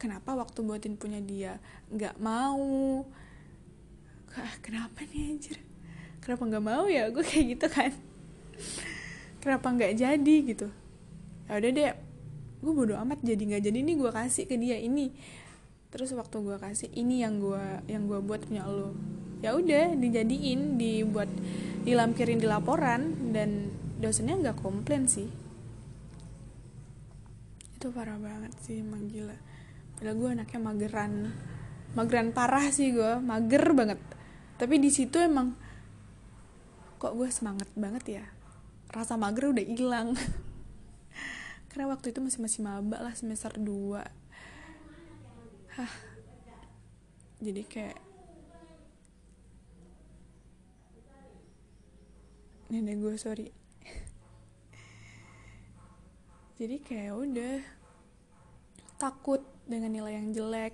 kenapa 0.00 0.32
waktu 0.32 0.64
buatin 0.64 0.96
punya 0.96 1.20
dia 1.20 1.60
nggak 1.92 2.16
mau? 2.16 3.04
Ah, 4.32 4.56
kenapa 4.64 5.04
nih 5.12 5.36
anjir? 5.36 5.60
Kenapa 6.24 6.48
nggak 6.48 6.64
mau 6.64 6.88
ya? 6.88 7.12
Gue 7.12 7.20
kayak 7.20 7.44
gitu 7.52 7.66
kan. 7.68 7.92
Kenapa 9.44 9.66
nggak 9.68 9.92
jadi 9.92 10.36
gitu? 10.48 10.72
Ya 11.52 11.60
udah 11.60 11.70
deh 11.70 11.92
gue 12.64 12.72
bodo 12.72 12.96
amat 12.96 13.20
jadi 13.20 13.42
nggak 13.44 13.62
jadi. 13.68 13.78
Nih 13.84 13.96
gue 14.00 14.08
kasih 14.08 14.48
ke 14.48 14.56
dia 14.56 14.80
ini. 14.80 15.12
Terus 15.92 16.16
waktu 16.16 16.40
gue 16.40 16.56
kasih 16.56 16.88
ini 16.96 17.20
yang 17.20 17.44
gue 17.44 17.60
yang 17.92 18.08
gue 18.08 18.24
buat 18.24 18.48
punya 18.48 18.64
lo 18.64 18.96
ya 19.42 19.58
udah 19.58 19.98
dijadiin 19.98 20.78
dibuat 20.78 21.26
dilampirin 21.82 22.38
di 22.38 22.46
laporan 22.46 23.34
dan 23.34 23.74
dosennya 23.98 24.38
nggak 24.38 24.58
komplain 24.62 25.10
sih. 25.10 25.26
Itu 27.74 27.90
parah 27.90 28.18
banget 28.22 28.54
sih 28.62 28.78
emang 28.78 29.10
gila. 29.10 29.34
Padahal 29.98 30.14
gue 30.14 30.28
anaknya 30.38 30.60
mageran. 30.62 31.12
Mageran 31.98 32.30
parah 32.30 32.70
sih 32.70 32.94
gue 32.94 33.18
mager 33.18 33.66
banget. 33.74 33.98
Tapi 34.62 34.78
di 34.78 34.90
situ 34.94 35.18
emang 35.18 35.58
kok 37.02 37.18
gue 37.18 37.26
semangat 37.34 37.66
banget 37.74 38.22
ya? 38.22 38.24
Rasa 38.94 39.18
mager 39.18 39.50
udah 39.50 39.66
hilang. 39.66 40.14
Karena 41.74 41.90
waktu 41.90 42.14
itu 42.14 42.22
masih 42.22 42.40
masih 42.46 42.60
maba 42.62 43.02
lah 43.02 43.14
semester 43.18 43.58
2 43.58 44.22
hah. 45.72 45.92
Jadi 47.42 47.62
kayak 47.66 48.11
nenek 52.72 52.96
gue 53.04 53.20
sorry. 53.20 53.52
Jadi 56.56 56.80
kayak 56.80 57.12
udah 57.12 57.60
takut 58.96 59.44
dengan 59.68 59.92
nilai 59.92 60.16
yang 60.16 60.32
jelek. 60.32 60.72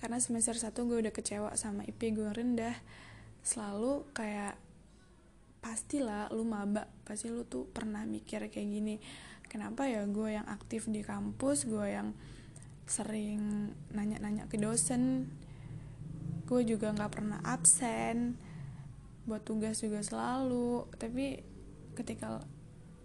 Karena 0.00 0.16
semester 0.16 0.56
1 0.56 0.72
gue 0.72 0.98
udah 1.04 1.12
kecewa 1.12 1.52
sama 1.60 1.84
IP 1.84 2.16
gue 2.16 2.32
rendah. 2.32 2.72
Selalu 3.44 4.08
kayak 4.16 4.56
pastilah 5.60 6.32
lu 6.32 6.48
maba 6.48 6.88
pasti 7.04 7.28
lu 7.28 7.44
tuh 7.44 7.68
pernah 7.68 8.08
mikir 8.08 8.48
kayak 8.48 8.68
gini. 8.72 8.96
Kenapa 9.44 9.84
ya 9.84 10.08
gue 10.08 10.40
yang 10.40 10.48
aktif 10.48 10.88
di 10.88 11.04
kampus 11.04 11.68
gue 11.68 11.86
yang 11.92 12.16
sering 12.88 13.74
nanya-nanya 13.92 14.48
ke 14.48 14.56
dosen 14.56 15.28
gue 16.46 16.62
juga 16.62 16.94
nggak 16.94 17.12
pernah 17.12 17.42
absen 17.42 18.38
buat 19.26 19.42
tugas 19.42 19.82
juga 19.82 20.00
selalu. 20.00 20.86
Tapi 20.96 21.42
ketika 21.98 22.40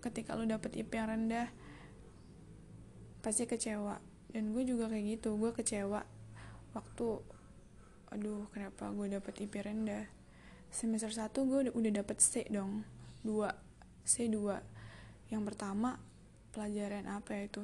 ketika 0.02 0.34
lu 0.38 0.50
dapet 0.50 0.74
IP 0.78 0.94
yang 0.94 1.10
rendah 1.10 1.50
pasti 3.22 3.46
kecewa. 3.46 4.02
Dan 4.32 4.56
gue 4.56 4.64
juga 4.64 4.88
kayak 4.88 5.20
gitu 5.20 5.36
gue 5.38 5.52
kecewa. 5.52 6.06
Waktu 6.72 7.08
aduh 8.12 8.48
kenapa 8.54 8.94
gue 8.94 9.08
dapet 9.12 9.34
IP 9.44 9.60
rendah? 9.60 10.08
Semester 10.72 11.12
1 11.12 11.36
gue 11.36 11.60
udah, 11.76 11.92
dapet 12.00 12.24
C 12.24 12.48
dong 12.48 12.88
2 13.28 13.44
C 14.08 14.32
2 14.32 14.40
yang 15.28 15.44
pertama 15.44 16.00
pelajaran 16.56 17.12
apa 17.12 17.36
ya 17.36 17.52
itu? 17.52 17.64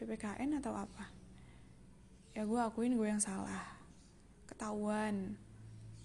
PPKN 0.00 0.56
atau 0.60 0.72
apa? 0.72 1.12
Ya 2.32 2.48
gue 2.48 2.56
akuin 2.56 2.96
gue 2.96 3.08
yang 3.08 3.20
salah. 3.20 3.76
Ketahuan 4.48 5.36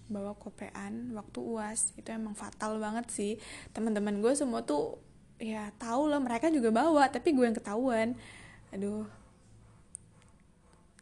bawa 0.06 0.34
kopean 0.38 1.14
waktu 1.14 1.38
uas. 1.42 1.92
Itu 1.98 2.14
emang 2.14 2.34
fatal 2.38 2.78
banget 2.78 3.06
sih. 3.10 3.32
Teman-teman 3.74 4.22
gue 4.22 4.32
semua 4.34 4.62
tuh 4.62 4.98
ya 5.36 5.68
tahu 5.76 6.08
lah 6.08 6.16
mereka 6.22 6.48
juga 6.48 6.72
bawa 6.72 7.10
tapi 7.10 7.34
gue 7.34 7.44
yang 7.44 7.56
ketahuan. 7.56 8.18
Aduh. 8.74 9.06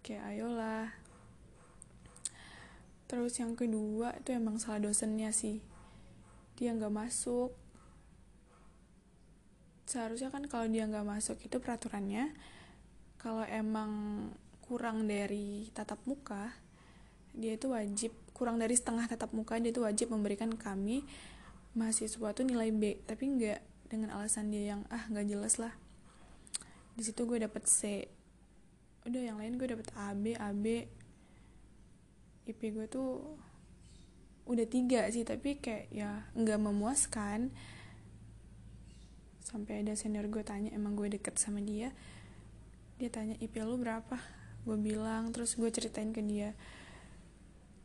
Kayak 0.05 0.37
ayolah. 0.37 0.89
Terus 3.09 3.37
yang 3.39 3.55
kedua 3.55 4.17
itu 4.19 4.35
emang 4.35 4.57
salah 4.59 4.81
dosennya 4.83 5.31
sih. 5.31 5.61
Dia 6.57 6.75
nggak 6.75 6.93
masuk. 6.93 7.53
Seharusnya 9.85 10.33
kan 10.33 10.49
kalau 10.49 10.67
dia 10.67 10.89
nggak 10.89 11.07
masuk 11.07 11.39
itu 11.45 11.61
peraturannya 11.61 12.33
kalau 13.25 13.45
emang 13.49 13.93
kurang 14.65 15.09
dari 15.09 15.73
tatap 15.73 16.01
muka 16.09 16.53
dia 17.33 17.57
itu 17.57 17.73
wajib 17.73 18.13
kurang 18.35 18.59
dari 18.59 18.75
setengah 18.75 19.07
tatap 19.07 19.31
muka 19.31 19.63
dia 19.63 19.71
itu 19.71 19.87
wajib 19.87 20.11
memberikan 20.11 20.51
kami 20.59 21.07
mahasiswa 21.79 22.35
tuh 22.35 22.45
nilai 22.45 22.75
B. 22.75 22.99
Tapi 23.07 23.25
nggak 23.31 23.61
dengan 23.87 24.11
alasan 24.19 24.51
dia 24.51 24.75
yang 24.75 24.83
ah 24.91 25.07
nggak 25.07 25.27
jelas 25.31 25.63
lah. 25.63 25.71
Di 26.99 27.03
situ 27.07 27.27
gue 27.31 27.39
dapet 27.39 27.71
C. 27.71 28.11
Udah 29.07 29.23
yang 29.23 29.39
lain 29.39 29.55
gue 29.55 29.71
dapet 29.71 29.87
AB 29.95 30.35
AB 30.35 30.65
IP 32.45 32.61
gue 32.77 32.87
tuh 32.91 33.41
udah 34.45 34.67
tiga 34.69 35.09
sih 35.09 35.25
tapi 35.25 35.63
kayak 35.63 35.95
ya 35.95 36.27
nggak 36.35 36.59
memuaskan. 36.59 37.55
Sampai 39.47 39.87
ada 39.87 39.95
senior 39.95 40.27
gue 40.27 40.43
tanya 40.43 40.75
emang 40.75 40.99
gue 40.99 41.07
deket 41.07 41.39
sama 41.39 41.63
dia? 41.63 41.95
Dia 42.99 43.11
tanya 43.15 43.39
IP 43.39 43.63
lu 43.63 43.79
berapa? 43.79 44.19
Gue 44.67 44.75
bilang 44.75 45.31
terus 45.31 45.55
gue 45.55 45.71
ceritain 45.71 46.11
ke 46.11 46.19
dia 46.19 46.57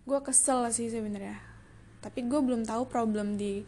gue 0.10 0.20
kesel 0.26 0.66
sih 0.74 0.90
sebenarnya. 0.90 1.38
Tapi 2.02 2.26
gue 2.26 2.42
belum 2.42 2.66
tahu 2.66 2.90
problem 2.90 3.38
di 3.38 3.62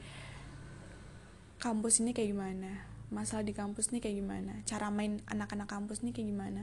kampus 1.61 2.01
ini 2.01 2.17
kayak 2.17 2.33
gimana. 2.33 2.71
Masalah 3.13 3.45
di 3.45 3.53
kampus 3.53 3.93
ini 3.93 4.01
kayak 4.01 4.17
gimana. 4.17 4.53
Cara 4.65 4.89
main 4.89 5.21
anak-anak 5.29 5.69
kampus 5.69 6.01
ini 6.01 6.09
kayak 6.09 6.33
gimana. 6.33 6.61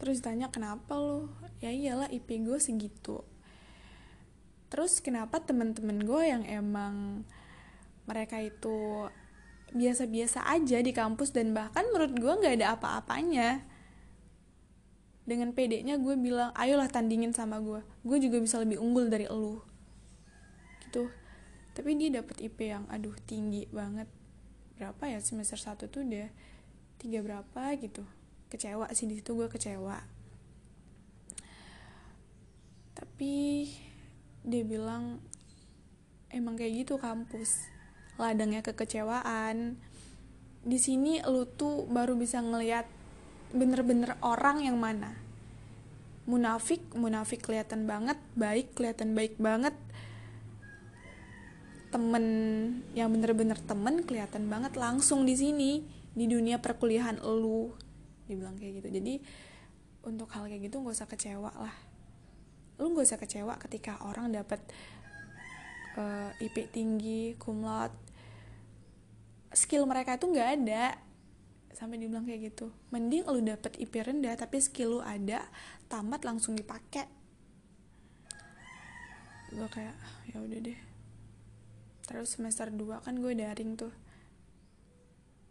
Terus 0.00 0.24
tanya 0.24 0.48
kenapa 0.48 0.96
lo 0.96 1.28
ya 1.60 1.68
iyalah 1.68 2.08
IP 2.08 2.40
gue 2.40 2.56
segitu. 2.56 3.20
Terus 4.72 5.04
kenapa 5.04 5.44
temen-temen 5.44 6.00
gue 6.00 6.22
yang 6.24 6.46
emang 6.48 7.28
mereka 8.08 8.40
itu 8.40 9.10
biasa-biasa 9.76 10.48
aja 10.48 10.78
di 10.82 10.90
kampus 10.90 11.30
dan 11.36 11.52
bahkan 11.52 11.84
menurut 11.92 12.16
gue 12.16 12.32
nggak 12.42 12.54
ada 12.58 12.74
apa-apanya 12.74 13.62
dengan 15.30 15.54
pedenya 15.54 15.94
gue 15.94 16.18
bilang 16.18 16.50
ayolah 16.58 16.90
tandingin 16.90 17.30
sama 17.30 17.62
gue. 17.62 17.86
Gue 18.02 18.18
juga 18.18 18.42
bisa 18.42 18.58
lebih 18.58 18.82
unggul 18.82 19.06
dari 19.06 19.30
elu 19.30 19.62
gitu. 20.90 21.06
Tapi 21.70 21.94
dia 21.94 22.18
dapet 22.18 22.42
IP 22.42 22.58
yang 22.66 22.82
aduh 22.90 23.14
tinggi 23.30 23.70
banget. 23.70 24.10
Berapa 24.74 25.06
ya? 25.06 25.22
Semester 25.22 25.54
satu 25.54 25.86
tuh 25.86 26.02
udah 26.02 26.26
tiga 26.98 27.22
berapa 27.22 27.78
gitu. 27.78 28.02
Kecewa 28.50 28.90
sih 28.90 29.06
di 29.06 29.22
situ 29.22 29.38
gue 29.38 29.46
kecewa. 29.46 30.02
Tapi 32.98 33.70
dia 34.42 34.66
bilang 34.66 35.22
emang 36.34 36.58
kayak 36.58 36.82
gitu 36.82 36.98
kampus. 36.98 37.70
Ladangnya 38.18 38.66
kekecewaan. 38.66 39.78
Di 40.66 40.78
sini 40.82 41.22
lu 41.22 41.46
tuh 41.46 41.86
baru 41.86 42.18
bisa 42.18 42.42
ngelihat 42.42 42.90
bener-bener 43.54 44.18
orang 44.26 44.66
yang 44.66 44.74
mana 44.74 45.19
munafik 46.30 46.78
munafik 46.94 47.42
kelihatan 47.42 47.90
banget 47.90 48.14
baik 48.38 48.78
kelihatan 48.78 49.18
baik 49.18 49.34
banget. 49.42 49.74
Temen 51.90 52.24
yang 52.94 53.10
bener-bener 53.10 53.58
temen 53.58 54.06
kelihatan 54.06 54.46
banget 54.46 54.78
langsung 54.78 55.26
di 55.26 55.34
sini 55.34 55.82
di 56.14 56.30
dunia 56.30 56.62
perkuliahan 56.62 57.18
lu 57.18 57.74
dibilang 58.30 58.54
kayak 58.54 58.78
gitu. 58.78 58.88
Jadi 58.94 59.14
untuk 60.06 60.30
hal 60.30 60.46
kayak 60.46 60.70
gitu 60.70 60.78
nggak 60.78 60.94
usah 60.94 61.10
kecewa 61.10 61.50
lah. 61.50 61.74
Lu 62.78 62.94
nggak 62.94 63.10
usah 63.10 63.18
kecewa 63.18 63.58
ketika 63.58 63.98
orang 64.06 64.30
dapat 64.30 64.62
uh, 65.98 66.30
eh, 66.38 66.46
IP 66.46 66.70
tinggi 66.70 67.34
kumlot 67.42 67.90
skill 69.50 69.82
mereka 69.82 70.14
itu 70.14 70.30
nggak 70.30 70.50
ada 70.62 71.09
sampai 71.80 71.96
dibilang 71.96 72.28
kayak 72.28 72.52
gitu. 72.52 72.68
Mending 72.92 73.24
lu 73.24 73.40
dapet 73.40 73.72
IP 73.80 74.04
rendah 74.04 74.36
tapi 74.36 74.60
skill 74.60 74.92
lu 74.92 75.00
ada 75.00 75.48
tamat 75.88 76.28
langsung 76.28 76.52
dipakai. 76.52 77.08
Gue 79.48 79.64
kayak 79.72 79.96
ya 80.28 80.44
udah 80.44 80.60
deh. 80.60 80.78
Terus 82.04 82.36
semester 82.36 82.68
2 82.68 83.00
kan 83.00 83.16
gue 83.16 83.32
daring 83.32 83.80
tuh. 83.80 83.88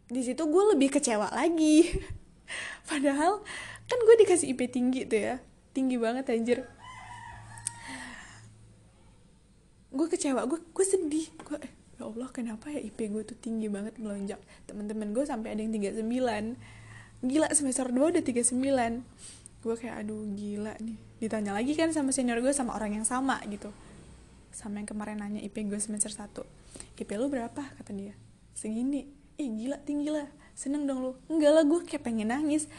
Di 0.06 0.22
situ 0.22 0.46
gue 0.46 0.64
lebih 0.78 0.94
kecewa 0.94 1.34
lagi. 1.34 1.98
Padahal 2.90 3.42
kan 3.90 4.00
gue 4.06 4.16
dikasih 4.22 4.54
IP 4.54 4.70
tinggi 4.70 5.10
tuh 5.10 5.18
ya. 5.18 5.36
Tinggi 5.74 5.98
banget 5.98 6.30
anjir. 6.30 6.62
Gue 9.90 10.06
kecewa 10.06 10.46
gue 10.46 10.62
gue 10.62 10.86
sedih. 10.86 11.26
Gue 11.42 11.58
ya 12.00 12.08
Allah 12.08 12.32
kenapa 12.32 12.72
ya 12.72 12.80
IP 12.80 13.12
gue 13.12 13.24
tuh 13.28 13.36
tinggi 13.36 13.68
banget 13.68 14.00
melonjak 14.00 14.40
teman-teman 14.66 15.12
gue 15.12 15.28
sampai 15.28 15.52
ada 15.52 15.62
yang 15.62 15.76
39 15.76 16.08
gila 17.20 17.52
semester 17.52 17.92
2 17.92 18.16
udah 18.16 18.24
39 18.24 18.56
gue 19.60 19.76
kayak 19.76 19.96
aduh 20.08 20.24
gila 20.36 20.74
nih. 20.80 20.98
Ditanya 21.20 21.52
lagi 21.52 21.76
kan 21.76 21.92
sama 21.92 22.16
senior 22.16 22.40
gue 22.40 22.56
sama 22.56 22.76
orang 22.80 22.96
yang 22.96 23.06
sama 23.06 23.44
gitu. 23.52 23.76
Sama 24.56 24.80
yang 24.80 24.88
kemarin 24.88 25.20
nanya 25.20 25.44
IP 25.44 25.68
gue 25.68 25.80
semester 25.80 26.12
1 26.12 26.32
IP 26.96 27.10
lu 27.20 27.28
berapa? 27.28 27.60
kata 27.60 27.92
dia. 27.92 28.16
Segini. 28.56 29.08
Ih 29.36 29.50
gila 29.52 29.80
tinggi 29.84 30.12
lah. 30.12 30.28
Seneng 30.56 30.88
dong 30.88 31.04
lu. 31.04 31.12
Enggak 31.28 31.52
lah 31.52 31.64
gue 31.68 31.80
kayak 31.84 32.04
pengen 32.08 32.32
nangis. 32.32 32.72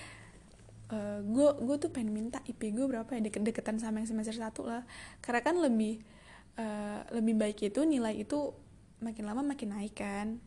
Uh, 0.90 1.22
gue 1.22 1.48
gue 1.62 1.76
tuh 1.76 1.90
pengen 1.92 2.16
minta 2.16 2.40
IP 2.48 2.72
gue 2.72 2.86
berapa 2.88 3.08
ya? 3.12 3.20
Deket-deketan 3.28 3.76
sama 3.76 4.00
yang 4.00 4.08
semester 4.08 4.32
1 4.32 4.48
lah. 4.64 4.88
Karena 5.20 5.40
kan 5.44 5.60
lebih 5.60 6.00
uh, 6.56 7.04
lebih 7.12 7.36
baik 7.36 7.60
itu 7.60 7.84
nilai 7.84 8.16
itu 8.16 8.56
makin 9.00 9.24
lama 9.24 9.42
makin 9.42 9.72
naik 9.74 9.96
kan. 9.96 10.40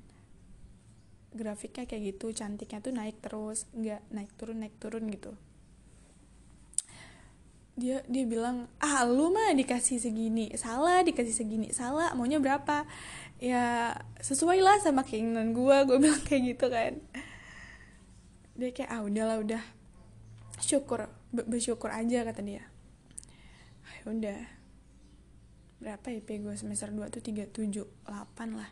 Grafiknya 1.34 1.90
kayak 1.90 2.14
gitu 2.14 2.30
cantiknya 2.32 2.80
tuh 2.80 2.94
naik 2.94 3.18
terus 3.20 3.66
nggak 3.74 4.02
naik 4.14 4.32
turun 4.38 4.62
naik 4.62 4.76
turun 4.78 5.10
gitu. 5.10 5.34
Dia 7.74 8.06
dia 8.06 8.24
bilang 8.30 8.70
ah 8.78 9.02
lu 9.02 9.34
mah 9.34 9.50
dikasih 9.58 9.98
segini 9.98 10.54
salah 10.54 11.02
dikasih 11.02 11.34
segini 11.34 11.74
salah 11.74 12.14
maunya 12.14 12.38
berapa? 12.38 12.86
Ya 13.42 13.98
sesuai 14.22 14.62
lah 14.62 14.78
sama 14.80 15.02
keinginan 15.02 15.58
gue 15.58 15.78
gue 15.90 15.98
bilang 16.06 16.22
kayak 16.22 16.54
gitu 16.54 16.70
kan. 16.70 17.02
Dia 18.54 18.70
kayak 18.70 18.90
ah 18.94 19.02
udahlah 19.02 19.42
udah. 19.42 19.64
Syukur 20.62 21.10
bersyukur 21.34 21.90
aja 21.90 22.22
kata 22.22 22.46
dia. 22.46 22.64
Ah, 23.84 23.94
ya 24.00 24.04
udah 24.14 24.63
berapa 25.84 26.08
IP 26.16 26.40
gue 26.40 26.56
semester 26.56 26.88
2 26.96 27.12
tuh 27.12 27.20
378 27.20 27.84
lah. 28.56 28.72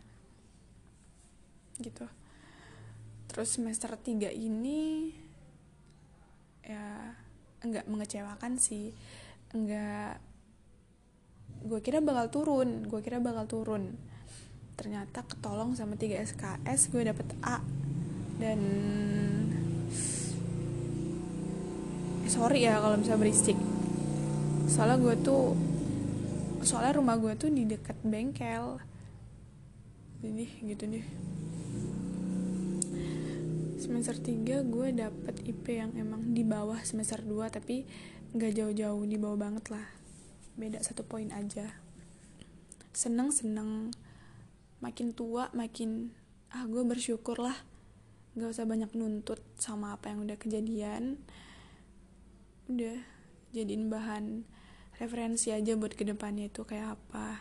Gitu. 1.84 2.08
Terus 3.28 3.50
semester 3.52 3.92
3 3.92 4.32
ini 4.32 5.12
ya 6.64 7.12
enggak 7.68 7.84
mengecewakan 7.92 8.56
sih. 8.56 8.96
Enggak 9.52 10.24
gue 11.62 11.80
kira 11.84 12.02
bakal 12.02 12.32
turun 12.32 12.88
gue 12.88 13.02
kira 13.04 13.20
bakal 13.20 13.44
turun. 13.44 14.00
Ternyata 14.80 15.28
ketolong 15.28 15.76
sama 15.76 16.00
3 16.00 16.16
SKS 16.16 16.96
gue 16.96 17.04
dapet 17.04 17.28
A. 17.44 17.60
Dan 18.40 18.60
sorry 22.32 22.64
ya 22.64 22.80
kalau 22.80 22.96
misalnya 22.96 23.20
berisik. 23.20 23.60
Soalnya 24.72 24.96
gue 25.04 25.16
tuh 25.20 25.71
soalnya 26.62 27.02
rumah 27.02 27.18
gue 27.18 27.34
tuh 27.38 27.50
di 27.50 27.66
dekat 27.66 27.98
bengkel. 28.06 28.78
Jadi 30.22 30.46
gitu 30.70 30.84
deh. 30.86 31.06
Semester 33.82 34.14
3 34.14 34.62
gue 34.70 34.88
dapet 34.94 35.36
IP 35.42 35.66
yang 35.74 35.92
emang 35.98 36.38
di 36.38 36.46
bawah 36.46 36.78
semester 36.86 37.26
2 37.26 37.50
tapi 37.50 37.90
gak 38.38 38.54
jauh-jauh 38.54 39.04
di 39.10 39.18
bawah 39.18 39.50
banget 39.50 39.74
lah. 39.74 39.86
Beda 40.54 40.78
satu 40.86 41.02
poin 41.02 41.34
aja. 41.34 41.82
Seneng 42.94 43.34
seneng 43.34 43.90
makin 44.86 45.14
tua 45.18 45.50
makin 45.58 46.14
ah 46.54 46.70
gue 46.70 46.86
bersyukur 46.86 47.42
lah. 47.42 47.58
Gak 48.38 48.54
usah 48.54 48.70
banyak 48.70 48.94
nuntut 48.94 49.42
sama 49.58 49.98
apa 49.98 50.14
yang 50.14 50.30
udah 50.30 50.38
kejadian. 50.38 51.18
Udah 52.70 53.02
jadiin 53.52 53.90
bahan 53.90 54.46
referensi 55.00 55.54
aja 55.54 55.78
buat 55.78 55.94
ke 55.96 56.04
depannya 56.04 56.50
itu 56.50 56.66
kayak 56.68 57.00
apa. 57.00 57.40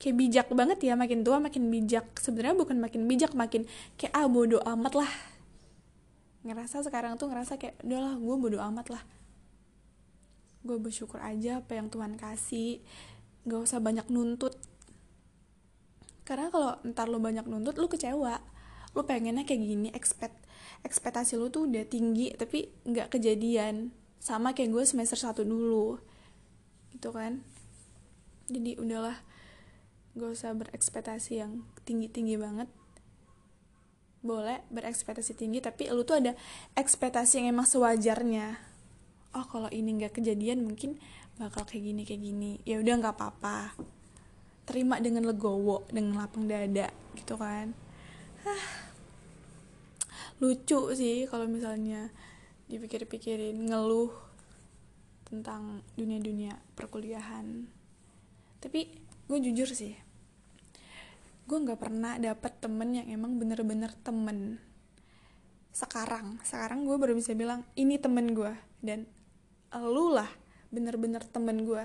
Kayak 0.00 0.16
bijak 0.16 0.48
banget 0.56 0.78
ya 0.80 0.96
makin 0.96 1.20
tua 1.20 1.36
makin 1.42 1.68
bijak. 1.68 2.16
Sebenarnya 2.16 2.56
bukan 2.56 2.80
makin 2.80 3.04
bijak 3.04 3.36
makin 3.36 3.68
kayak 4.00 4.16
ah 4.16 4.24
bodoh 4.24 4.64
amat 4.64 4.96
lah. 4.96 5.12
Ngerasa 6.40 6.80
sekarang 6.80 7.20
tuh 7.20 7.28
ngerasa 7.28 7.60
kayak 7.60 7.76
udahlah 7.84 8.16
gue 8.16 8.36
bodoh 8.40 8.62
amat 8.72 8.86
lah. 8.96 9.02
Gue 10.64 10.80
bersyukur 10.80 11.20
aja 11.20 11.60
apa 11.60 11.76
yang 11.76 11.92
Tuhan 11.92 12.16
kasih. 12.16 12.80
Gak 13.44 13.60
usah 13.60 13.80
banyak 13.80 14.08
nuntut. 14.08 14.56
Karena 16.24 16.48
kalau 16.48 16.80
ntar 16.88 17.12
lo 17.12 17.20
banyak 17.20 17.44
nuntut 17.44 17.76
lo 17.76 17.92
kecewa. 17.92 18.40
Lo 18.96 19.04
pengennya 19.04 19.44
kayak 19.44 19.60
gini 19.60 19.88
expect 19.92 20.40
ekspektasi 20.80 21.36
lo 21.36 21.52
tuh 21.52 21.68
udah 21.68 21.84
tinggi 21.84 22.32
tapi 22.34 22.72
nggak 22.88 23.12
kejadian 23.12 23.92
sama 24.20 24.52
kayak 24.52 24.70
gue 24.70 24.84
semester 24.84 25.16
satu 25.16 25.42
dulu. 25.42 25.96
Gitu 26.92 27.08
kan. 27.10 27.40
Jadi 28.52 28.76
udahlah 28.76 29.16
gak 30.14 30.30
usah 30.30 30.52
berekspektasi 30.52 31.40
yang 31.40 31.64
tinggi-tinggi 31.88 32.36
banget. 32.36 32.68
Boleh 34.20 34.60
berekspektasi 34.68 35.32
tinggi 35.32 35.64
tapi 35.64 35.88
lu 35.88 36.04
tuh 36.04 36.20
ada 36.20 36.36
ekspektasi 36.76 37.40
yang 37.40 37.56
emang 37.56 37.64
sewajarnya. 37.64 38.60
Oh 39.32 39.46
kalau 39.48 39.72
ini 39.72 39.96
nggak 39.96 40.20
kejadian 40.20 40.66
mungkin 40.66 41.00
bakal 41.40 41.64
kayak 41.64 41.88
gini 41.88 42.02
kayak 42.04 42.20
gini. 42.20 42.52
Ya 42.68 42.82
udah 42.84 43.00
nggak 43.00 43.16
apa-apa. 43.16 43.72
Terima 44.68 45.00
dengan 45.00 45.24
legowo 45.24 45.88
dengan 45.88 46.20
lapang 46.20 46.44
dada 46.44 46.92
gitu 47.16 47.40
kan. 47.40 47.72
Hah. 48.44 48.92
lucu 50.40 50.96
sih 50.96 51.28
kalau 51.28 51.44
misalnya 51.44 52.08
dipikir-pikirin 52.70 53.58
ngeluh 53.66 54.14
tentang 55.26 55.82
dunia-dunia 55.98 56.54
perkuliahan. 56.78 57.66
Tapi 58.62 58.80
gue 59.26 59.38
jujur 59.50 59.70
sih 59.74 59.94
gue 61.50 61.58
nggak 61.58 61.82
pernah 61.82 62.14
dapet 62.14 62.62
temen 62.62 62.94
yang 62.94 63.10
emang 63.10 63.34
bener-bener 63.34 63.90
temen. 64.06 64.62
Sekarang 65.74 66.38
sekarang 66.46 66.86
gue 66.86 66.94
baru 66.94 67.18
bisa 67.18 67.34
bilang 67.34 67.66
ini 67.74 67.98
temen 67.98 68.38
gue 68.38 68.54
dan 68.86 69.02
lu 69.74 70.14
lah 70.14 70.30
bener-bener 70.70 71.26
temen 71.26 71.66
gue 71.66 71.82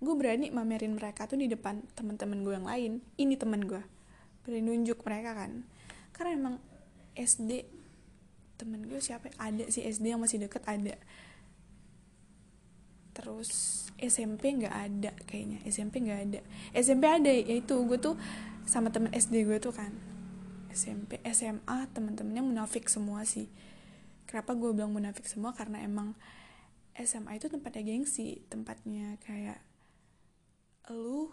gue 0.00 0.14
berani 0.16 0.48
mamerin 0.48 0.96
mereka 0.96 1.28
tuh 1.28 1.36
di 1.36 1.44
depan 1.44 1.84
temen-temen 1.92 2.40
gue 2.40 2.54
yang 2.56 2.64
lain. 2.64 2.92
Ini 3.20 3.36
temen 3.36 3.68
gue 3.68 3.84
berani 4.48 4.64
nunjuk 4.64 5.04
mereka 5.04 5.36
kan. 5.36 5.60
Karena 6.16 6.30
emang 6.40 6.56
SD 7.12 7.79
temen 8.60 8.84
gue 8.84 9.00
siapa 9.00 9.32
ya? 9.32 9.34
ada 9.40 9.64
sih 9.72 9.80
SD 9.80 10.12
yang 10.12 10.20
masih 10.20 10.36
deket 10.36 10.60
ada. 10.68 11.00
Terus 13.16 13.50
SMP 13.96 14.52
nggak 14.52 14.76
ada 14.76 15.12
kayaknya 15.24 15.64
SMP 15.64 16.04
nggak 16.04 16.20
ada. 16.28 16.40
SMP 16.76 17.08
ada 17.08 17.32
yaitu 17.32 17.80
gue 17.88 17.96
tuh 17.96 18.20
sama 18.68 18.92
temen 18.92 19.08
SD 19.16 19.48
gue 19.48 19.56
tuh 19.56 19.72
kan. 19.72 19.96
SMP 20.68 21.24
SMA 21.32 21.88
teman-temannya 21.96 22.44
munafik 22.44 22.92
semua 22.92 23.24
sih. 23.24 23.48
Kenapa 24.28 24.52
gue 24.52 24.70
bilang 24.76 24.92
munafik 24.92 25.24
semua? 25.26 25.56
Karena 25.56 25.80
emang 25.80 26.14
SMA 27.00 27.40
itu 27.40 27.48
tempatnya 27.48 27.82
gengsi 27.86 28.44
tempatnya 28.52 29.16
kayak 29.24 29.62
lu 30.92 31.32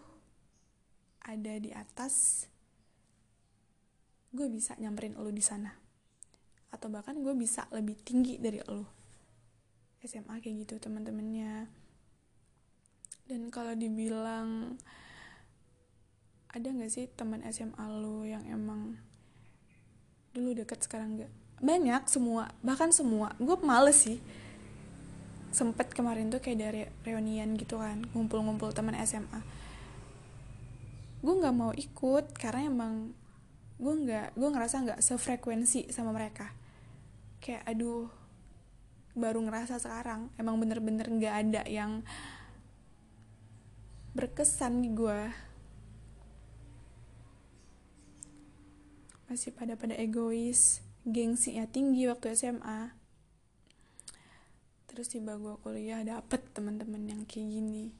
ada 1.20 1.60
di 1.60 1.74
atas 1.74 2.46
gue 4.32 4.46
bisa 4.48 4.76
nyamperin 4.80 5.18
lu 5.18 5.28
di 5.28 5.44
sana 5.44 5.87
atau 6.68 6.88
bahkan 6.92 7.16
gue 7.18 7.32
bisa 7.32 7.64
lebih 7.72 7.96
tinggi 8.04 8.36
dari 8.36 8.60
lu 8.68 8.84
SMA 10.04 10.38
kayak 10.38 10.68
gitu 10.68 10.78
teman-temannya 10.78 11.66
dan 13.28 13.40
kalau 13.52 13.76
dibilang 13.76 14.78
ada 16.48 16.64
nggak 16.64 16.88
sih 16.88 17.06
teman 17.12 17.44
SMA 17.52 17.84
lo 17.92 18.24
yang 18.24 18.44
emang 18.48 18.96
dulu 20.32 20.56
deket 20.56 20.80
sekarang 20.80 21.20
nggak? 21.20 21.32
Banyak 21.60 22.08
semua. 22.08 22.48
Bahkan 22.64 22.88
semua. 22.96 23.36
Gue 23.36 23.60
males 23.60 24.00
sih. 24.00 24.16
Sempet 25.52 25.92
kemarin 25.92 26.32
tuh 26.32 26.40
kayak 26.40 26.56
dari 26.56 26.82
reunian 27.04 27.52
gitu 27.60 27.76
kan 27.76 28.08
ngumpul-ngumpul 28.16 28.72
teman 28.72 28.96
SMA 29.04 29.68
gue 31.18 31.34
nggak 31.34 31.56
mau 31.56 31.74
ikut 31.74 32.30
karena 32.38 32.70
emang 32.70 33.10
gue 33.78 33.94
nggak 34.06 34.38
gue 34.38 34.48
ngerasa 34.54 34.76
nggak 34.86 35.00
sefrekuensi 35.02 35.90
sama 35.90 36.14
mereka 36.14 36.54
kayak 37.38 37.64
aduh 37.66 38.10
baru 39.18 39.42
ngerasa 39.42 39.82
sekarang. 39.82 40.30
Emang 40.38 40.58
bener-bener 40.62 41.06
nggak 41.10 41.34
ada 41.48 41.62
yang 41.66 42.06
berkesan 44.14 44.82
di 44.82 44.90
gue 44.94 45.20
masih 49.30 49.52
pada 49.52 49.74
pada 49.74 49.94
egois. 49.98 50.82
Gengsinya 51.08 51.64
tinggi 51.64 52.04
waktu 52.04 52.36
SMA 52.36 52.92
terus 54.88 55.14
tiba 55.14 55.38
gue 55.38 55.54
kuliah 55.62 56.02
dapet 56.02 56.42
teman-teman 56.52 57.06
yang 57.06 57.22
kayak 57.22 57.46
gini. 57.46 57.94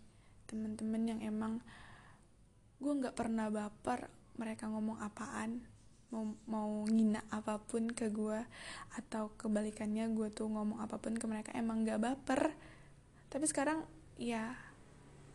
Teman-teman 0.51 1.03
yang 1.07 1.21
emang 1.23 1.63
gue 2.83 2.91
nggak 2.91 3.15
pernah 3.15 3.47
baper 3.51 4.11
mereka 4.35 4.67
ngomong 4.67 4.99
apaan 5.03 5.63
mau 6.09 6.25
mau 6.49 6.89
ngina 6.89 7.21
apa 7.29 7.61
pun 7.61 7.93
ke 7.93 8.09
gue 8.09 8.41
atau 8.97 9.29
kebalikannya 9.37 10.09
gue 10.17 10.33
tuh 10.33 10.49
ngomong 10.49 10.81
apa 10.81 10.97
pun 10.97 11.13
ke 11.21 11.27
mereka 11.29 11.53
emang 11.53 11.85
gak 11.85 12.01
baper. 12.01 12.57
Tapi 13.29 13.45
sekarang 13.45 13.85
ya 14.17 14.57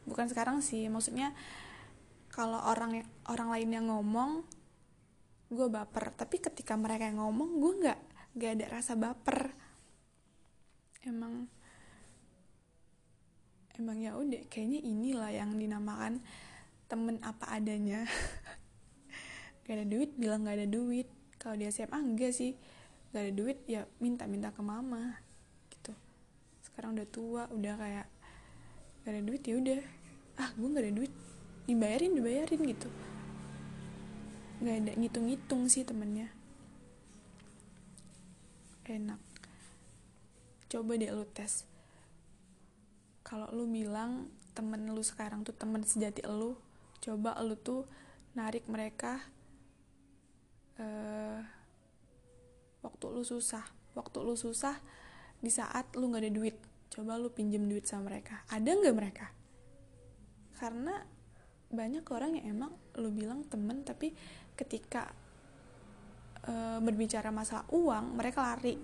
bukan 0.09 0.27
sekarang 0.27 0.65
sih 0.65 0.89
maksudnya 0.89 1.31
kalau 2.33 2.57
orang 2.65 3.05
orang 3.29 3.53
lain 3.53 3.69
yang 3.69 3.85
ngomong 3.93 4.41
gue 5.53 5.67
baper. 5.69 6.09
Tapi 6.17 6.41
ketika 6.41 6.73
mereka 6.73 7.05
yang 7.05 7.21
ngomong 7.21 7.61
gue 7.61 7.73
nggak 7.85 7.99
nggak 8.33 8.51
ada 8.57 8.65
rasa 8.73 8.97
baper. 8.97 9.53
Emang 11.05 11.45
emang 13.77 13.97
ya 14.01 14.17
udah 14.17 14.41
kayaknya 14.49 14.81
inilah 14.81 15.31
yang 15.33 15.53
dinamakan 15.57 16.21
temen 16.89 17.17
apa 17.25 17.57
adanya 17.57 18.05
gak 19.63 19.75
ada 19.79 19.85
duit 19.87 20.11
bilang 20.19 20.43
gak 20.43 20.59
ada 20.59 20.67
duit. 20.67 21.07
Kalau 21.39 21.55
di 21.59 21.67
SMA 21.67 21.97
enggak 21.97 22.31
sih. 22.35 22.55
Gak 23.13 23.29
ada 23.29 23.33
duit 23.33 23.59
ya 23.69 23.85
minta-minta 24.01 24.49
ke 24.49 24.61
mama 24.65 25.21
gitu. 25.69 25.93
Sekarang 26.65 26.97
udah 26.97 27.07
tua 27.07 27.43
udah 27.51 27.75
kayak 27.77 28.07
gak 29.03 29.11
ada 29.11 29.21
duit 29.23 29.43
ya 29.45 29.55
udah. 29.59 29.81
Ah 30.39 30.49
gue 30.55 30.67
gak 30.73 30.83
ada 30.83 30.93
duit. 30.93 31.13
Dibayarin 31.69 32.11
dibayarin 32.17 32.61
gitu. 32.67 32.89
Gak 34.63 34.75
ada 34.83 34.91
ngitung-ngitung 34.99 35.67
sih 35.69 35.85
temennya. 35.87 36.31
Enak. 38.83 39.21
Coba 40.67 40.97
deh 40.99 41.11
lu 41.13 41.23
tes. 41.29 41.63
Kalau 43.23 43.47
lu 43.55 43.69
bilang 43.69 44.27
temen 44.53 44.85
lu 44.85 45.01
sekarang 45.01 45.41
tuh 45.41 45.53
temen 45.57 45.81
sejati 45.81 46.21
lu 46.29 46.53
coba 47.01 47.35
lu 47.41 47.57
tuh 47.57 47.89
narik 48.37 48.69
mereka 48.69 49.19
uh, 50.79 51.39
waktu 52.85 53.05
lu 53.09 53.23
susah. 53.25 53.65
Waktu 53.93 54.17
lu 54.25 54.33
susah 54.33 54.77
di 55.37 55.51
saat 55.53 55.93
lu 55.99 56.09
nggak 56.09 56.23
ada 56.23 56.33
duit 56.33 56.55
coba 56.93 57.17
lu 57.17 57.33
pinjem 57.33 57.65
duit 57.65 57.89
sama 57.89 58.13
mereka. 58.13 58.45
Ada 58.53 58.69
nggak 58.69 58.95
mereka? 58.95 59.27
Karena 60.57 61.01
banyak 61.73 62.05
orang 62.13 62.37
yang 62.37 62.45
emang 62.53 62.71
lu 63.01 63.09
bilang 63.09 63.41
temen 63.49 63.81
tapi 63.81 64.13
ketika 64.53 65.09
uh, 66.45 66.77
berbicara 66.81 67.33
masalah 67.33 67.65
uang 67.73 68.13
mereka 68.13 68.45
lari. 68.45 68.77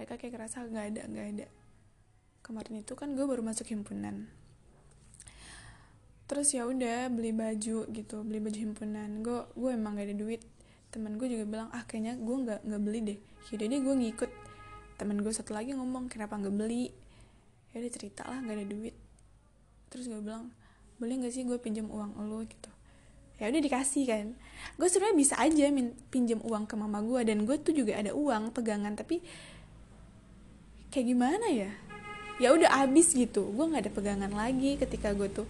Mereka 0.00 0.16
kayak 0.16 0.32
ngerasa 0.32 0.64
nggak 0.64 0.86
ada 0.96 1.02
nggak 1.12 1.26
ada. 1.36 1.46
Kemarin 2.42 2.82
itu 2.82 2.92
kan 2.98 3.12
gue 3.14 3.22
baru 3.22 3.44
masuk 3.44 3.68
himpunan 3.70 4.41
terus 6.32 6.48
ya 6.56 6.64
udah 6.64 7.12
beli 7.12 7.28
baju 7.36 7.84
gitu 7.92 8.16
beli 8.24 8.40
baju 8.40 8.56
himpunan. 8.56 9.20
Gue 9.20 9.44
gue 9.52 9.70
emang 9.76 10.00
gak 10.00 10.08
ada 10.08 10.16
duit. 10.16 10.40
Temen 10.88 11.20
gue 11.20 11.28
juga 11.28 11.44
bilang 11.44 11.68
ah 11.76 11.84
kayaknya 11.84 12.16
gue 12.16 12.36
nggak 12.40 12.60
nggak 12.64 12.80
beli 12.80 13.00
deh. 13.04 13.18
Yaudah 13.52 13.66
deh 13.68 13.80
gue 13.84 13.94
ngikut. 14.00 14.30
Temen 14.96 15.20
gue 15.20 15.28
satu 15.28 15.52
lagi 15.52 15.76
ngomong 15.76 16.08
kenapa 16.08 16.40
nggak 16.40 16.56
beli? 16.56 16.88
Ya 17.76 17.84
udah 17.84 17.92
cerita 17.92 18.24
lah 18.24 18.40
nggak 18.40 18.64
ada 18.64 18.64
duit. 18.64 18.96
Terus 19.92 20.08
gue 20.08 20.24
bilang 20.24 20.48
boleh 20.96 21.20
nggak 21.20 21.36
sih 21.36 21.44
gue 21.44 21.60
pinjam 21.60 21.92
uang 21.92 22.16
lo 22.24 22.40
gitu. 22.48 22.72
Ya 23.36 23.52
udah 23.52 23.60
dikasih 23.60 24.04
kan. 24.08 24.32
Gue 24.80 24.88
sebenarnya 24.88 25.16
bisa 25.20 25.34
aja 25.36 25.68
min 25.68 25.92
pinjam 26.08 26.40
uang 26.40 26.64
ke 26.64 26.80
mama 26.80 27.04
gue 27.04 27.28
dan 27.28 27.44
gue 27.44 27.60
tuh 27.60 27.76
juga 27.76 27.92
ada 28.00 28.16
uang 28.16 28.56
pegangan. 28.56 28.96
Tapi 28.96 29.20
kayak 30.88 31.06
gimana 31.12 31.44
ya? 31.52 31.76
Ya 32.40 32.56
udah 32.56 32.88
abis 32.88 33.12
gitu. 33.12 33.52
Gue 33.52 33.68
nggak 33.68 33.84
ada 33.84 33.92
pegangan 33.92 34.32
lagi 34.32 34.80
ketika 34.80 35.12
gue 35.12 35.28
tuh 35.28 35.44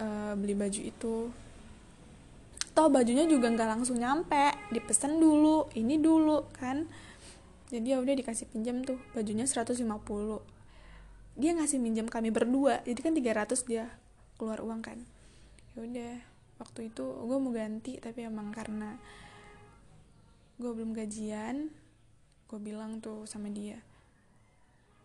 uh, 0.00 0.32
beli 0.34 0.56
baju 0.56 0.80
itu. 0.80 1.16
Toh 2.72 2.88
bajunya 2.88 3.28
juga 3.28 3.52
nggak 3.52 3.68
langsung 3.76 4.00
nyampe 4.00 4.56
dipesan 4.72 5.20
dulu 5.20 5.68
ini 5.76 6.00
dulu 6.00 6.48
kan. 6.56 6.88
Jadi 7.70 7.94
ya 7.94 8.02
udah 8.02 8.14
dikasih 8.16 8.50
pinjam 8.50 8.82
tuh 8.82 8.98
bajunya 9.14 9.46
150 9.46 9.78
dia 11.38 11.56
ngasih 11.56 11.78
minjam 11.78 12.10
kami 12.10 12.28
berdua 12.34 12.82
jadi 12.82 13.00
kan 13.00 13.14
300 13.14 13.70
dia 13.70 13.86
keluar 14.34 14.58
uang 14.64 14.82
kan. 14.82 14.98
Ya 15.78 15.86
udah 15.86 16.12
waktu 16.58 16.90
itu 16.90 17.04
gue 17.06 17.38
mau 17.38 17.54
ganti 17.54 17.96
tapi 18.02 18.26
emang 18.26 18.50
karena 18.50 18.98
gue 20.60 20.68
belum 20.68 20.92
gajian 20.92 21.72
gue 22.50 22.58
bilang 22.60 23.00
tuh 23.00 23.24
sama 23.24 23.48
dia 23.48 23.80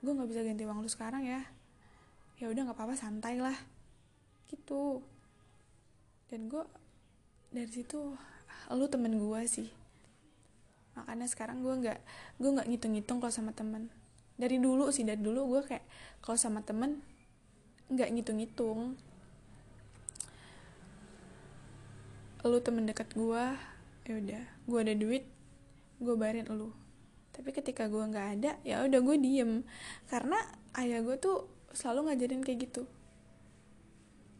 gue 0.04 0.12
nggak 0.12 0.28
bisa 0.28 0.42
ganti 0.44 0.64
uang 0.66 0.82
lu 0.82 0.90
sekarang 0.90 1.24
ya. 1.26 1.42
Ya 2.42 2.52
udah 2.52 2.68
nggak 2.68 2.78
apa-apa 2.78 3.00
santai 3.00 3.40
lah 3.40 3.56
gitu. 4.50 5.02
Dan 6.30 6.50
gue 6.50 6.64
dari 7.54 7.70
situ 7.70 8.14
lu 8.74 8.86
temen 8.90 9.14
gue 9.16 9.42
sih. 9.46 9.70
Makanya 10.98 11.28
sekarang 11.30 11.62
gue 11.62 11.74
nggak 11.86 12.00
gue 12.42 12.50
nggak 12.50 12.68
ngitung-ngitung 12.70 13.18
kalau 13.22 13.34
sama 13.34 13.52
temen. 13.54 13.92
Dari 14.36 14.60
dulu 14.60 14.92
sih 14.92 15.08
dari 15.08 15.22
dulu 15.22 15.56
gue 15.56 15.62
kayak 15.64 15.86
kalau 16.20 16.38
sama 16.40 16.62
temen 16.66 17.02
nggak 17.92 18.10
ngitung-ngitung. 18.16 18.98
Lu 22.46 22.58
temen 22.62 22.86
dekat 22.86 23.14
gue 23.14 23.44
ya 24.06 24.14
udah 24.22 24.44
gue 24.70 24.80
ada 24.82 24.94
duit 24.94 25.24
gue 26.02 26.16
bayarin 26.18 26.50
lu. 26.50 26.74
Tapi 27.36 27.52
ketika 27.52 27.92
gue 27.92 28.02
nggak 28.02 28.28
ada 28.40 28.52
ya 28.66 28.82
udah 28.86 29.00
gue 29.00 29.16
diem. 29.20 29.62
Karena 30.10 30.38
ayah 30.80 31.04
gue 31.04 31.16
tuh 31.20 31.48
selalu 31.76 32.12
ngajarin 32.12 32.42
kayak 32.42 32.72
gitu 32.72 32.88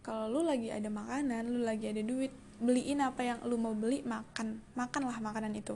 kalau 0.06 0.30
lu 0.30 0.42
lagi 0.46 0.70
ada 0.70 0.86
makanan 0.86 1.50
lu 1.50 1.66
lagi 1.66 1.90
ada 1.90 2.06
duit 2.06 2.30
beliin 2.62 3.02
apa 3.02 3.26
yang 3.26 3.42
lu 3.42 3.58
mau 3.58 3.74
beli 3.74 4.06
makan 4.06 4.62
makanlah 4.78 5.18
makanan 5.18 5.58
itu. 5.58 5.74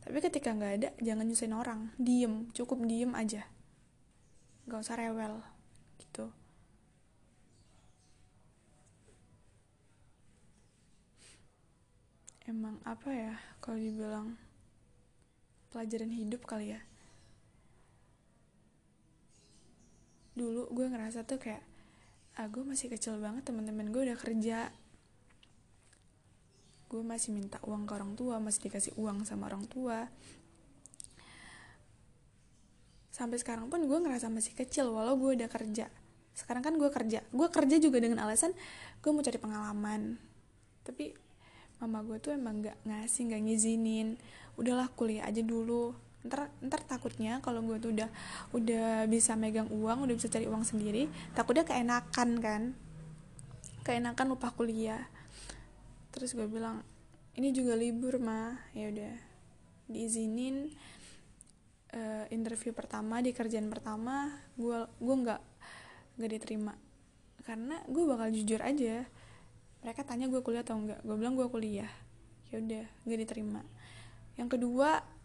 Tapi 0.00 0.24
ketika 0.24 0.56
nggak 0.56 0.72
ada 0.80 0.88
jangan 1.04 1.28
nyusahin 1.28 1.52
orang. 1.52 1.92
Diem 2.00 2.48
cukup 2.56 2.80
diem 2.88 3.12
aja. 3.12 3.44
Nggak 4.64 4.80
usah 4.80 4.96
rewel 4.96 5.44
gitu. 6.00 6.32
Emang 12.48 12.80
apa 12.88 13.12
ya 13.12 13.36
kalau 13.60 13.76
dibilang 13.76 14.40
pelajaran 15.68 16.16
hidup 16.16 16.48
kali 16.48 16.72
ya? 16.72 16.80
Dulu 20.32 20.72
gue 20.72 20.86
ngerasa 20.88 21.28
tuh 21.28 21.36
kayak 21.36 21.60
ah 22.38 22.46
gue 22.46 22.62
masih 22.62 22.86
kecil 22.86 23.18
banget 23.18 23.50
teman-teman 23.50 23.90
gue 23.90 24.02
udah 24.06 24.18
kerja. 24.18 24.70
Gue 26.86 27.02
masih 27.02 27.34
minta 27.34 27.58
uang 27.66 27.84
ke 27.84 27.92
orang 27.98 28.14
tua 28.14 28.38
masih 28.38 28.70
dikasih 28.70 28.94
uang 28.94 29.26
sama 29.26 29.50
orang 29.50 29.66
tua. 29.66 30.06
Sampai 33.10 33.42
sekarang 33.42 33.66
pun 33.66 33.82
gue 33.82 33.98
ngerasa 33.98 34.30
masih 34.30 34.54
kecil 34.54 34.94
walau 34.94 35.18
gue 35.18 35.34
udah 35.34 35.50
kerja. 35.50 35.90
Sekarang 36.30 36.62
kan 36.62 36.78
gue 36.78 36.86
kerja. 36.94 37.26
Gue 37.34 37.50
kerja 37.50 37.76
juga 37.82 37.98
dengan 37.98 38.22
alasan 38.22 38.54
gue 39.02 39.10
mau 39.10 39.20
cari 39.26 39.38
pengalaman. 39.42 40.22
Tapi 40.86 41.10
mama 41.82 42.06
gue 42.06 42.22
tuh 42.22 42.38
emang 42.38 42.62
nggak 42.62 42.86
ngasih 42.86 43.34
nggak 43.34 43.42
ngizinin. 43.50 44.08
Udahlah 44.54 44.86
kuliah 44.94 45.26
aja 45.26 45.42
dulu 45.42 46.07
ntar 46.26 46.50
ntar 46.58 46.82
takutnya 46.82 47.38
kalau 47.38 47.62
gue 47.62 47.78
tuh 47.78 47.94
udah 47.94 48.10
udah 48.50 49.06
bisa 49.06 49.38
megang 49.38 49.70
uang 49.70 50.02
udah 50.02 50.14
bisa 50.18 50.26
cari 50.26 50.50
uang 50.50 50.66
sendiri 50.66 51.06
takutnya 51.38 51.62
keenakan 51.62 52.30
kan? 52.42 52.62
Keenakan 53.86 54.26
lupa 54.34 54.52
kuliah. 54.52 55.06
Terus 56.10 56.34
gue 56.34 56.44
bilang 56.50 56.82
ini 57.38 57.54
juga 57.54 57.78
libur 57.78 58.18
mah 58.18 58.58
ya 58.74 58.90
udah 58.90 59.14
diizinin 59.88 60.74
uh, 61.94 62.26
interview 62.34 62.74
pertama 62.74 63.22
di 63.22 63.30
kerjaan 63.32 63.70
pertama 63.70 64.34
gue 64.58 64.90
gue 64.98 65.14
nggak 65.22 65.42
nggak 66.18 66.30
diterima. 66.34 66.74
Karena 67.46 67.80
gue 67.86 68.04
bakal 68.04 68.34
jujur 68.34 68.60
aja 68.60 69.06
mereka 69.78 70.02
tanya 70.02 70.26
gue 70.26 70.42
kuliah 70.42 70.66
atau 70.66 70.82
enggak 70.82 70.98
gue 71.06 71.16
bilang 71.16 71.38
gue 71.38 71.46
kuliah. 71.46 71.88
Ya 72.50 72.58
udah 72.58 72.84
nggak 73.06 73.20
diterima. 73.22 73.62
Yang 74.34 74.58
kedua 74.58 75.17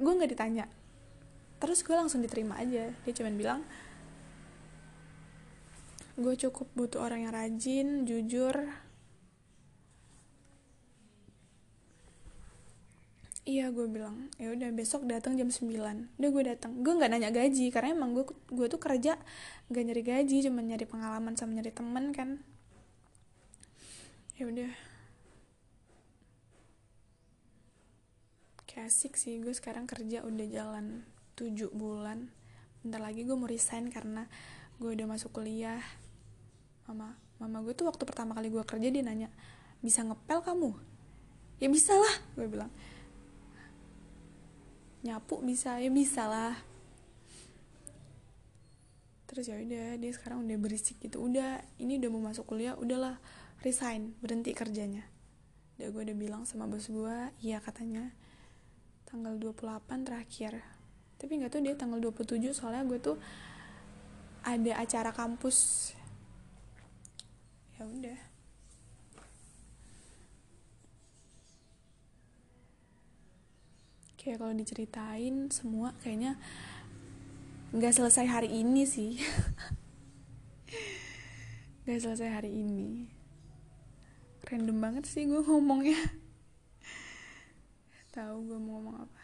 gue 0.00 0.12
nggak 0.16 0.32
ditanya. 0.32 0.64
Terus 1.60 1.84
gue 1.84 1.92
langsung 1.92 2.24
diterima 2.24 2.56
aja. 2.56 2.88
Dia 3.04 3.12
cuman 3.12 3.36
bilang 3.36 3.60
gue 6.16 6.34
cukup 6.36 6.68
butuh 6.72 7.04
orang 7.04 7.28
yang 7.28 7.32
rajin 7.36 8.08
jujur. 8.08 8.56
Iya 13.44 13.72
gue 13.72 13.88
bilang 13.88 14.30
ya 14.36 14.52
udah 14.52 14.70
besok 14.72 15.08
datang 15.10 15.34
jam 15.36 15.52
9 15.52 15.68
udah 16.16 16.30
gue 16.32 16.44
datang. 16.48 16.80
Gue 16.80 16.96
nggak 16.96 17.10
nanya 17.12 17.30
gaji 17.32 17.68
karena 17.68 17.92
emang 17.92 18.16
gue 18.16 18.24
gue 18.48 18.66
tuh 18.72 18.80
kerja 18.80 19.20
nggak 19.68 19.84
nyari 19.84 20.02
gaji 20.04 20.36
cuma 20.48 20.64
nyari 20.64 20.88
pengalaman 20.88 21.36
sama 21.36 21.60
nyari 21.60 21.72
temen 21.72 22.16
kan. 22.16 22.40
Ya 24.40 24.48
udah 24.48 24.89
kayak 28.70 28.86
asik 28.86 29.18
sih 29.18 29.42
gue 29.42 29.50
sekarang 29.50 29.90
kerja 29.90 30.22
udah 30.22 30.46
jalan 30.46 31.02
7 31.34 31.74
bulan. 31.74 32.30
Bentar 32.86 33.02
lagi 33.02 33.26
gue 33.26 33.34
mau 33.34 33.50
resign 33.50 33.90
karena 33.90 34.30
gue 34.78 34.94
udah 34.94 35.10
masuk 35.10 35.34
kuliah. 35.34 35.82
Mama 36.86 37.18
mama 37.42 37.66
gue 37.66 37.74
tuh 37.74 37.90
waktu 37.90 38.06
pertama 38.06 38.30
kali 38.38 38.46
gue 38.46 38.62
kerja 38.62 38.86
dia 38.94 39.02
nanya 39.02 39.26
bisa 39.82 40.06
ngepel 40.06 40.38
kamu? 40.46 40.70
Ya 41.58 41.66
bisa 41.66 41.98
lah 41.98 42.14
gue 42.38 42.46
bilang. 42.46 42.70
Nyapu 45.02 45.42
bisa 45.42 45.82
ya 45.82 45.90
bisa 45.90 46.30
lah. 46.30 46.54
Terus 49.26 49.50
ya 49.50 49.58
udah 49.58 49.98
dia 49.98 50.10
sekarang 50.14 50.46
udah 50.46 50.58
berisik 50.62 51.02
gitu. 51.02 51.26
Udah 51.26 51.58
ini 51.82 51.98
udah 51.98 52.10
mau 52.14 52.22
masuk 52.30 52.46
kuliah 52.46 52.78
udahlah 52.78 53.18
resign 53.66 54.14
berhenti 54.22 54.54
kerjanya. 54.54 55.02
Udah 55.82 55.90
gue 55.90 56.02
udah 56.06 56.16
bilang 56.16 56.42
sama 56.46 56.70
bos 56.70 56.86
gue 56.86 57.16
iya 57.42 57.58
katanya 57.58 58.14
tanggal 59.10 59.34
28 59.42 60.06
terakhir. 60.06 60.62
Tapi 61.18 61.32
nggak 61.42 61.50
tuh 61.50 61.60
dia 61.66 61.74
tanggal 61.74 61.98
27 61.98 62.54
soalnya 62.54 62.86
gue 62.86 62.98
tuh 63.02 63.18
ada 64.46 64.72
acara 64.78 65.10
kampus. 65.10 65.90
Ya 67.74 67.82
udah. 67.90 68.20
Kayak 74.14 74.36
kalau 74.46 74.54
diceritain 74.54 75.50
semua 75.50 75.96
kayaknya 76.04 76.38
nggak 77.74 77.94
selesai 77.98 78.26
hari 78.30 78.62
ini 78.62 78.86
sih. 78.86 79.18
Nggak 81.80 82.06
selesai 82.06 82.28
hari 82.30 82.52
ini. 82.54 83.08
Random 84.46 84.78
banget 84.78 85.08
sih 85.08 85.26
gue 85.26 85.42
ngomongnya 85.42 86.19
tahu 88.10 88.36
gue 88.50 88.58
mau 88.58 88.82
ngomong 88.82 88.96
apa. 89.06 89.22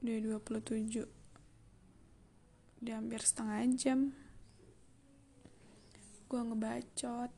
Udah 0.00 0.40
27 0.40 1.04
udah 2.78 2.94
hampir 2.94 3.20
setengah 3.20 3.58
jam. 3.74 4.00
Gue 6.30 6.40
ngebacot. 6.40 7.30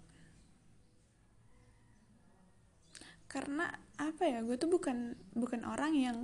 Karena 3.30 3.66
apa 3.98 4.22
ya 4.26 4.42
gue 4.42 4.58
tuh 4.58 4.70
bukan 4.70 5.14
bukan 5.34 5.62
orang 5.62 5.94
yang 5.94 6.18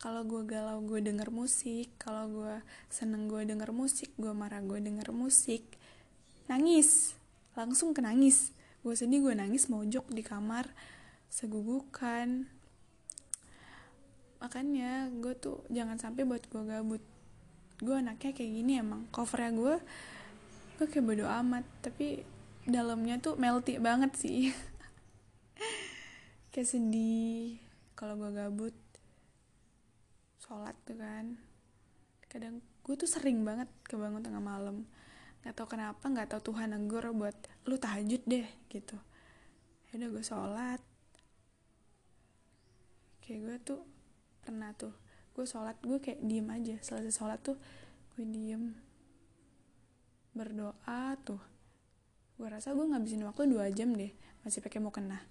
kalau 0.00 0.24
gue 0.24 0.48
galau 0.48 0.80
gue 0.80 1.04
denger 1.04 1.28
musik 1.28 1.92
kalau 2.00 2.24
gue 2.32 2.64
seneng 2.88 3.28
gue 3.28 3.44
denger 3.44 3.76
musik 3.76 4.08
gue 4.16 4.32
marah 4.32 4.64
gue 4.64 4.80
denger 4.80 5.12
musik 5.12 5.64
nangis. 6.48 7.14
Langsung 7.56 7.96
ke 7.96 8.00
nangis. 8.04 8.52
Gue 8.80 8.96
sedih 8.96 9.20
gue 9.24 9.36
nangis 9.36 9.68
mojok 9.68 10.08
di 10.08 10.24
kamar 10.24 10.72
segugukan. 11.30 12.50
Makanya 14.42 15.08
gue 15.14 15.32
tuh 15.38 15.62
jangan 15.70 15.96
sampai 15.96 16.26
buat 16.26 16.42
gue 16.50 16.62
gabut. 16.66 17.02
Gue 17.80 17.96
anaknya 17.96 18.34
kayak 18.34 18.52
gini 18.52 18.82
emang. 18.82 19.06
Covernya 19.14 19.54
gue 19.54 19.74
gue 20.76 20.86
kayak 20.90 21.06
bodo 21.06 21.24
amat. 21.30 21.64
Tapi 21.80 22.26
dalamnya 22.66 23.22
tuh 23.22 23.38
melty 23.38 23.78
banget 23.78 24.12
sih. 24.18 24.50
Kayak 26.50 26.66
sedih 26.66 27.62
kalau 27.94 28.18
gue 28.18 28.30
gabut. 28.34 28.74
Sholat 30.42 30.74
tuh 30.82 30.98
kan. 30.98 31.38
Kadang 32.26 32.58
gue 32.82 32.94
tuh 32.98 33.06
sering 33.06 33.46
banget 33.46 33.70
kebangun 33.86 34.24
tengah 34.24 34.42
malam. 34.42 34.82
Nggak 35.40 35.54
tau 35.56 35.68
kenapa 35.70 36.04
nggak 36.10 36.36
tau 36.36 36.42
Tuhan 36.42 36.74
negur 36.74 37.06
buat 37.14 37.38
lu 37.70 37.78
tahajud 37.78 38.26
deh 38.26 38.50
gitu. 38.66 38.98
Ya 39.88 40.02
udah 40.02 40.08
gue 40.10 40.24
sholat 40.26 40.89
kayak 43.30 43.46
gue 43.46 43.56
tuh 43.62 43.80
pernah 44.42 44.74
tuh 44.74 44.90
gue 45.38 45.46
sholat 45.46 45.78
gue 45.86 46.02
kayak 46.02 46.18
diem 46.26 46.50
aja. 46.50 46.74
Selesai 46.82 47.14
sholat 47.14 47.38
tuh 47.38 47.54
gue 48.18 48.26
diem. 48.26 48.74
Berdoa 50.34 51.14
tuh. 51.22 51.38
Gue 52.34 52.50
rasa 52.50 52.74
gue 52.74 52.82
ngabisin 52.82 53.22
waktu 53.22 53.46
dua 53.46 53.70
jam 53.70 53.94
deh 53.94 54.10
masih 54.42 54.58
pakai 54.58 54.82
mau 54.82 54.90
kena. 54.90 55.22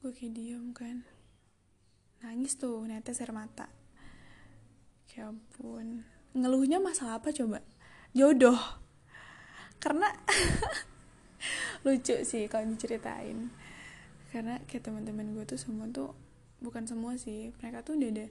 Gue 0.00 0.16
kayak 0.16 0.32
diem 0.32 0.72
kan. 0.72 1.04
Nangis 2.24 2.56
tuh 2.56 2.88
netes 2.88 3.20
air 3.20 3.36
mata. 3.36 3.68
Ya 5.12 5.28
ampun. 5.28 6.08
Ngeluhnya 6.32 6.80
masalah 6.80 7.20
apa 7.20 7.28
coba? 7.28 7.60
Jodoh. 8.16 8.56
Karena 9.76 10.08
lucu 11.84 12.24
sih 12.24 12.48
kalau 12.48 12.64
diceritain 12.72 13.52
karena 14.28 14.60
kayak 14.68 14.84
teman-teman 14.84 15.32
gue 15.32 15.44
tuh 15.48 15.56
semua 15.60 15.88
tuh 15.88 16.12
bukan 16.60 16.84
semua 16.84 17.16
sih 17.16 17.54
mereka 17.62 17.80
tuh 17.80 17.96
udah 17.96 18.10
ada 18.12 18.26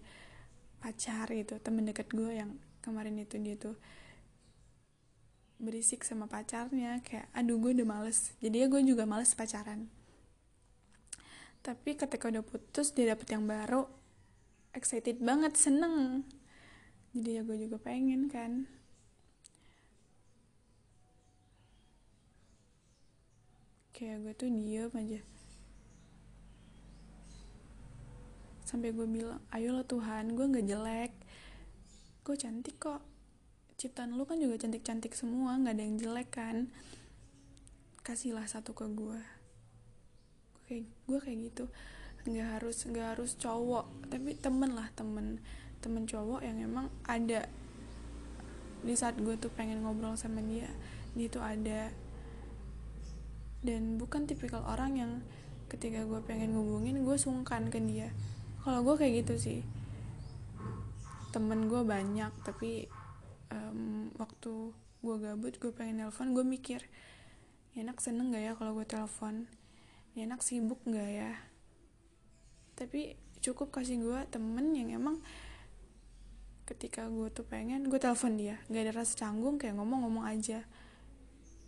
pacar 0.78 1.28
gitu 1.34 1.58
temen 1.58 1.90
deket 1.90 2.12
gue 2.14 2.32
yang 2.38 2.54
kemarin 2.86 3.18
itu 3.18 3.36
dia 3.42 3.58
tuh 3.58 3.76
berisik 5.58 6.06
sama 6.06 6.30
pacarnya 6.30 7.02
kayak 7.02 7.28
aduh 7.34 7.58
gue 7.58 7.74
udah 7.74 7.88
males. 7.88 8.38
Jadi 8.38 8.62
ya 8.62 8.68
gue 8.70 8.82
juga 8.86 9.10
males 9.10 9.34
pacaran. 9.34 9.90
Tapi 11.66 11.98
ketika 11.98 12.30
udah 12.30 12.46
putus 12.46 12.94
dia 12.94 13.12
dapet 13.12 13.28
yang 13.34 13.50
baru 13.50 13.90
excited 14.78 15.18
banget 15.18 15.58
seneng. 15.58 16.24
Jadi 17.18 17.30
ya 17.36 17.42
gue 17.42 17.58
juga 17.58 17.82
pengen 17.82 18.30
kan. 18.30 18.70
Kayak 23.98 24.30
gue 24.30 24.34
tuh 24.38 24.50
diem 24.54 24.94
aja 24.94 25.37
sampai 28.68 28.92
gue 28.92 29.08
bilang 29.08 29.40
ayolah 29.56 29.88
Tuhan 29.88 30.36
gue 30.36 30.44
nggak 30.44 30.68
jelek. 30.68 31.12
Gue 32.28 32.36
cantik 32.36 32.76
kok. 32.76 33.00
Ciptaan 33.80 34.20
lu 34.20 34.28
kan 34.28 34.44
juga 34.44 34.60
cantik-cantik 34.60 35.16
semua 35.16 35.56
nggak 35.56 35.74
ada 35.80 35.84
yang 35.88 35.96
jelek 35.96 36.30
kan? 36.36 36.68
Kasihlah 38.04 38.44
satu 38.44 38.76
ke 38.76 38.84
gue 38.92 39.20
kayak 40.68 40.84
gue 41.08 41.20
kayak 41.24 41.38
gitu. 41.48 41.66
Nggak 42.28 42.60
harus 42.60 42.84
nggak 42.84 43.08
harus 43.16 43.40
cowok 43.40 44.12
tapi 44.12 44.36
temen 44.36 44.76
lah 44.76 44.92
temen. 45.00 45.40
Temen 45.80 46.04
cowok 46.04 46.44
yang 46.44 46.60
emang 46.60 46.92
ada. 47.08 47.48
Di 48.84 48.94
saat 49.00 49.16
gue 49.16 49.40
tuh 49.40 49.50
pengen 49.56 49.88
ngobrol 49.88 50.20
sama 50.20 50.44
dia 50.44 50.68
dia 51.16 51.32
tuh 51.32 51.40
ada. 51.40 51.96
Dan 53.64 53.96
bukan 53.96 54.28
tipikal 54.28 54.68
orang 54.68 55.00
yang 55.00 55.12
ketika 55.72 56.04
gue 56.04 56.20
pengen 56.28 56.52
ngubungin 56.56 57.08
gue 57.08 57.16
sungkan 57.16 57.72
ke 57.72 57.80
dia 57.80 58.12
kalau 58.68 58.84
gue 58.84 59.00
kayak 59.00 59.24
gitu 59.24 59.36
sih. 59.40 59.60
Temen 61.32 61.72
gue 61.72 61.88
banyak 61.88 62.36
tapi 62.44 62.92
um, 63.48 64.12
waktu 64.20 64.76
gue 64.76 65.16
gabut 65.24 65.56
gue 65.56 65.72
pengen 65.72 66.04
nelpon 66.04 66.36
gue 66.36 66.44
mikir 66.44 66.84
enak 67.80 67.96
seneng 68.04 68.36
gak 68.36 68.44
ya 68.44 68.54
kalau 68.60 68.76
gue 68.76 68.84
telepon? 68.84 69.48
Enak 70.20 70.44
sibuk 70.44 70.84
gak 70.84 71.08
ya? 71.08 71.32
Tapi 72.76 73.16
cukup 73.40 73.72
kasih 73.72 74.04
gue 74.04 74.20
temen 74.28 74.76
yang 74.76 75.00
emang 75.00 75.24
ketika 76.68 77.08
gue 77.08 77.32
tuh 77.32 77.48
pengen 77.48 77.88
gue 77.88 78.00
telepon 78.04 78.36
dia. 78.36 78.60
Gak 78.68 78.84
ada 78.84 78.94
rasa 79.00 79.16
canggung 79.16 79.56
kayak 79.56 79.80
ngomong-ngomong 79.80 80.28
aja. 80.28 80.68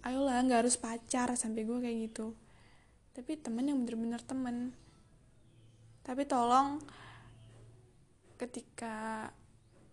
Ayolah 0.03 0.43
nggak 0.43 0.67
harus 0.67 0.75
pacar 0.75 1.31
sampai 1.39 1.63
gue 1.63 1.79
kayak 1.79 2.12
gitu. 2.12 2.35
Tapi 3.15 3.39
temen 3.39 3.71
yang 3.71 3.88
bener-bener 3.88 4.19
temen 4.19 4.75
tapi 6.09 6.25
tolong 6.25 6.81
ketika 8.41 9.29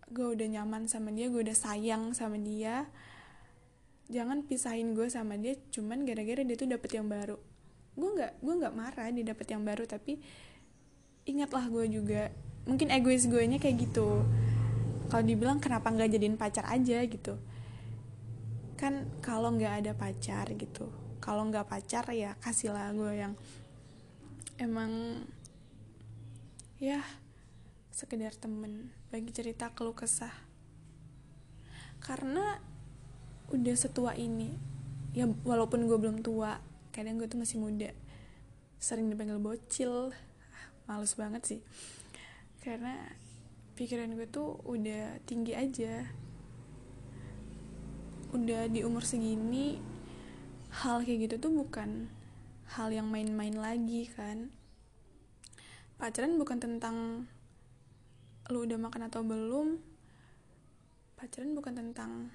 gue 0.08 0.32
udah 0.32 0.48
nyaman 0.48 0.88
sama 0.88 1.12
dia 1.12 1.28
gue 1.28 1.44
udah 1.44 1.52
sayang 1.52 2.16
sama 2.16 2.40
dia 2.40 2.88
jangan 4.08 4.40
pisahin 4.48 4.96
gue 4.96 5.12
sama 5.12 5.36
dia 5.36 5.60
cuman 5.74 6.08
gara-gara 6.08 6.40
dia 6.40 6.56
tuh 6.56 6.72
dapet 6.72 6.96
yang 6.96 7.10
baru. 7.10 7.36
Gue 7.98 8.10
nggak 8.16 8.32
gue 8.40 8.54
nggak 8.64 8.74
marah 8.74 9.12
dia 9.12 9.24
dapet 9.28 9.46
yang 9.50 9.60
baru 9.66 9.84
tapi 9.84 10.16
ingatlah 11.26 11.68
gue 11.68 11.84
juga. 11.90 12.32
Mungkin 12.64 12.90
egois 12.96 13.26
gue 13.28 13.42
nya 13.44 13.58
kayak 13.60 13.76
gitu. 13.90 14.24
Kalau 15.12 15.22
dibilang 15.26 15.60
kenapa 15.60 15.90
nggak 15.90 16.16
jadiin 16.16 16.38
pacar 16.38 16.64
aja 16.70 17.02
gitu. 17.04 17.34
Kan 18.78 19.10
kalau 19.20 19.52
nggak 19.52 19.84
ada 19.84 19.92
pacar 19.92 20.48
gitu. 20.54 20.86
Kalau 21.18 21.44
nggak 21.50 21.66
pacar 21.66 22.06
ya 22.14 22.38
kasihlah 22.38 22.94
gue 22.94 23.12
yang 23.26 23.34
emang 24.62 25.22
ya 26.76 27.00
sekedar 27.88 28.36
temen 28.36 28.92
bagi 29.08 29.32
cerita 29.32 29.72
keluh 29.72 29.96
kesah. 29.96 30.32
Karena 32.04 32.60
udah 33.48 33.76
setua 33.78 34.12
ini 34.12 34.52
ya 35.16 35.24
walaupun 35.24 35.88
gue 35.88 35.96
belum 35.96 36.20
tua 36.20 36.60
kadang 36.92 37.16
gue 37.16 37.24
tuh 37.24 37.40
masih 37.40 37.56
muda 37.56 37.88
sering 38.76 39.08
dipanggil 39.08 39.40
bocil. 39.40 40.12
Males 40.84 41.16
banget 41.16 41.42
sih. 41.42 41.60
Karena 42.60 42.94
pikiran 43.74 44.12
gue 44.12 44.28
tuh 44.28 44.60
udah 44.68 45.18
tinggi 45.24 45.56
aja. 45.56 46.04
Udah 48.36 48.68
di 48.68 48.84
umur 48.84 49.02
segini 49.02 49.80
hal 50.84 51.00
kayak 51.00 51.32
gitu 51.32 51.48
tuh 51.48 51.52
bukan 51.56 52.12
hal 52.76 52.92
yang 52.92 53.08
main-main 53.08 53.56
lagi 53.56 54.10
kan 54.12 54.52
pacaran 55.96 56.36
bukan 56.36 56.60
tentang 56.60 57.24
lu 58.52 58.68
udah 58.68 58.78
makan 58.78 59.08
atau 59.08 59.24
belum. 59.24 59.80
Pacaran 61.16 61.56
bukan 61.56 61.72
tentang 61.72 62.28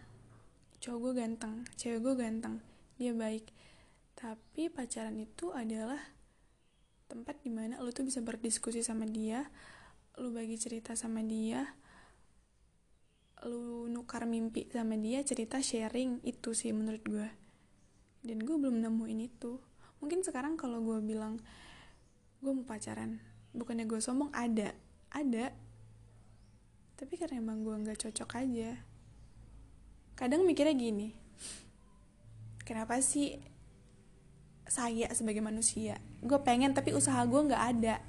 cowok 0.81 0.97
gue 0.97 1.13
ganteng 1.21 1.53
cewek 1.77 2.01
gue 2.01 2.13
ganteng 2.17 2.57
dia 2.97 3.13
baik. 3.13 3.45
Tapi 4.17 4.73
pacaran 4.73 5.15
itu 5.21 5.53
adalah 5.53 6.01
tempat 7.05 7.37
di 7.45 7.53
mana 7.53 7.77
lu 7.85 7.93
tuh 7.93 8.07
bisa 8.07 8.23
berdiskusi 8.23 8.81
sama 8.81 9.03
dia 9.03 9.45
lu 10.15 10.31
bagi 10.31 10.55
cerita 10.55 10.95
sama 10.95 11.19
dia 11.19 11.75
lu 13.43 13.89
nukar 13.91 14.23
mimpi 14.23 14.69
sama 14.71 14.95
dia 14.95 15.19
cerita 15.25 15.59
sharing 15.59 16.23
itu 16.23 16.55
sih 16.55 16.71
menurut 16.71 17.03
gue 17.03 17.27
dan 18.21 18.37
gue 18.41 18.55
belum 18.57 18.81
nemuin 18.85 19.19
itu. 19.21 19.61
Mungkin 20.01 20.25
sekarang 20.25 20.57
kalau 20.57 20.81
gue 20.81 20.97
bilang 21.01 21.37
gue 22.41 22.51
mau 22.53 22.65
pacaran 22.65 23.30
bukannya 23.55 23.87
gue 23.87 23.99
sombong 23.99 24.31
ada. 24.35 24.75
Ada. 25.11 25.51
Tapi 26.95 27.13
karena 27.17 27.41
emang 27.41 27.63
gue 27.65 27.75
nggak 27.75 28.07
cocok 28.07 28.39
aja. 28.39 28.77
Kadang 30.15 30.45
mikirnya 30.45 30.77
gini 30.77 31.21
kenapa 32.71 33.03
sih 33.03 33.35
saya 34.63 35.11
sebagai 35.11 35.43
manusia? 35.43 35.99
Gue 36.23 36.39
pengen 36.39 36.71
tapi 36.71 36.95
usaha 36.95 37.19
gue 37.27 37.41
nggak 37.51 37.63
ada. 37.75 37.99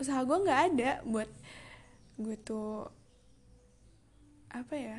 Usaha 0.00 0.24
gue 0.24 0.38
nggak 0.40 0.60
ada 0.72 0.90
buat 1.04 1.28
gue 2.16 2.36
tuh 2.40 2.88
apa 4.48 4.74
ya 4.74 4.98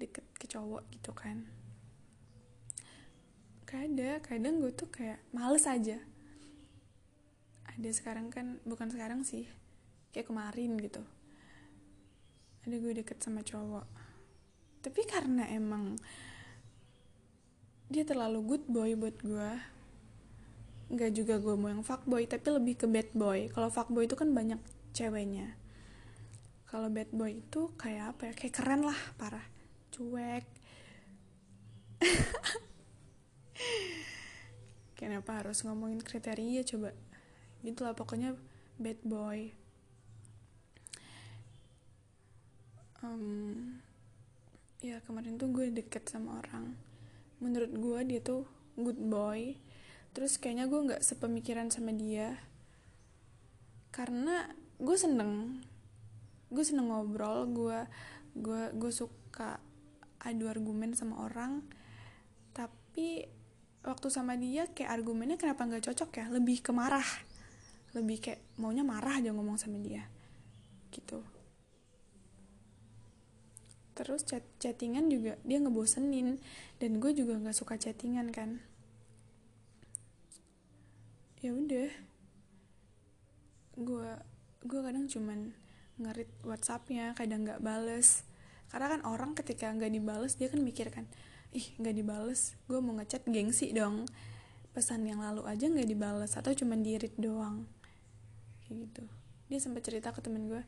deket 0.00 0.24
ke 0.40 0.48
cowok 0.48 0.88
gitu 0.88 1.12
kan. 1.12 1.44
Kadang 3.68 4.24
kadang 4.24 4.54
gue 4.64 4.72
tuh 4.72 4.88
kayak 4.88 5.20
males 5.36 5.68
aja 5.68 6.00
ada 7.80 7.96
sekarang 7.96 8.28
kan 8.28 8.60
bukan 8.68 8.92
sekarang 8.92 9.24
sih 9.24 9.48
kayak 10.12 10.28
kemarin 10.28 10.76
gitu. 10.76 11.00
Ada 12.68 12.76
gue 12.76 12.92
deket 13.00 13.24
sama 13.24 13.40
cowok. 13.40 13.88
Tapi 14.84 15.00
karena 15.08 15.48
emang 15.48 15.96
dia 17.88 18.04
terlalu 18.04 18.44
good 18.44 18.68
boy 18.68 18.92
buat 19.00 19.16
gue 19.24 19.80
nggak 20.90 21.14
juga 21.14 21.38
gue 21.38 21.54
mau 21.54 21.70
yang 21.70 21.86
fuckboy 21.86 22.26
tapi 22.28 22.52
lebih 22.52 22.84
ke 22.84 22.84
bad 22.84 23.08
boy. 23.16 23.48
Kalau 23.48 23.72
fuckboy 23.72 24.04
itu 24.04 24.12
kan 24.12 24.36
banyak 24.36 24.60
ceweknya. 24.92 25.56
Kalau 26.68 26.92
bad 26.92 27.08
boy 27.16 27.40
itu 27.40 27.72
kayak 27.80 28.12
apa 28.12 28.28
ya? 28.28 28.36
Kayak 28.36 28.60
keren 28.60 28.84
lah 28.84 29.00
parah. 29.16 29.48
Cuek. 29.88 30.44
Kenapa 35.00 35.40
harus 35.40 35.64
ngomongin 35.64 36.04
kriteria 36.04 36.60
coba 36.76 36.92
gitulah 37.60 37.92
pokoknya 37.92 38.36
bad 38.80 39.00
boy. 39.04 39.52
Um, 43.00 43.80
ya 44.84 45.00
kemarin 45.04 45.36
tuh 45.36 45.52
gue 45.52 45.72
deket 45.72 46.08
sama 46.08 46.40
orang. 46.40 46.76
Menurut 47.40 47.72
gue 47.72 47.98
dia 48.08 48.20
tuh 48.20 48.48
good 48.76 48.96
boy. 48.96 49.56
Terus 50.16 50.40
kayaknya 50.40 50.68
gue 50.68 50.80
nggak 50.80 51.04
sepemikiran 51.04 51.68
sama 51.68 51.92
dia. 51.92 52.40
Karena 53.92 54.48
gue 54.80 54.96
seneng. 54.96 55.64
Gue 56.48 56.64
seneng 56.64 56.92
ngobrol 56.92 57.48
gue 57.52 57.78
gue 58.36 58.62
gue 58.76 58.92
suka 58.92 59.60
adu 60.20 60.48
argumen 60.48 60.96
sama 60.96 61.24
orang. 61.24 61.64
Tapi 62.56 63.28
waktu 63.80 64.08
sama 64.12 64.36
dia 64.36 64.68
kayak 64.72 64.92
argumennya 64.92 65.40
kenapa 65.40 65.64
nggak 65.68 65.92
cocok 65.92 66.10
ya? 66.20 66.24
Lebih 66.28 66.64
ke 66.64 66.72
marah 66.72 67.29
lebih 67.90 68.22
kayak 68.22 68.40
maunya 68.54 68.86
marah 68.86 69.18
aja 69.18 69.34
ngomong 69.34 69.58
sama 69.58 69.82
dia. 69.82 70.06
Gitu. 70.94 71.18
Terus 73.98 74.22
chat 74.24 74.46
chattingan 74.62 75.10
juga 75.10 75.36
dia 75.42 75.58
ngebosenin 75.58 76.38
dan 76.78 76.90
gue 77.02 77.12
juga 77.12 77.36
nggak 77.36 77.56
suka 77.56 77.74
chattingan 77.76 78.30
kan. 78.30 78.62
Ya 81.42 81.50
udah. 81.50 81.90
Gue 83.74 84.10
gue 84.60 84.80
kadang 84.80 85.08
cuman 85.10 85.52
ngerit 86.00 86.30
WhatsAppnya 86.46 87.12
kadang 87.18 87.42
nggak 87.42 87.60
bales. 87.60 88.22
Karena 88.70 88.86
kan 88.86 89.00
orang 89.02 89.34
ketika 89.34 89.66
nggak 89.74 89.90
dibales 89.90 90.38
dia 90.38 90.46
kan 90.46 90.62
mikir 90.62 90.94
kan 90.94 91.10
ih 91.50 91.66
nggak 91.82 91.98
dibales 91.98 92.54
gue 92.70 92.78
mau 92.78 92.94
ngechat 92.94 93.26
gengsi 93.26 93.74
dong. 93.74 94.06
Pesan 94.70 95.02
yang 95.02 95.18
lalu 95.18 95.42
aja 95.50 95.66
nggak 95.66 95.90
dibales 95.90 96.38
atau 96.38 96.54
cuma 96.54 96.78
dirit 96.78 97.10
doang 97.18 97.66
kayak 98.70 98.86
gitu. 98.86 99.02
Dia 99.50 99.58
sempat 99.58 99.82
cerita 99.82 100.14
ke 100.14 100.22
temen 100.22 100.46
gue 100.46 100.62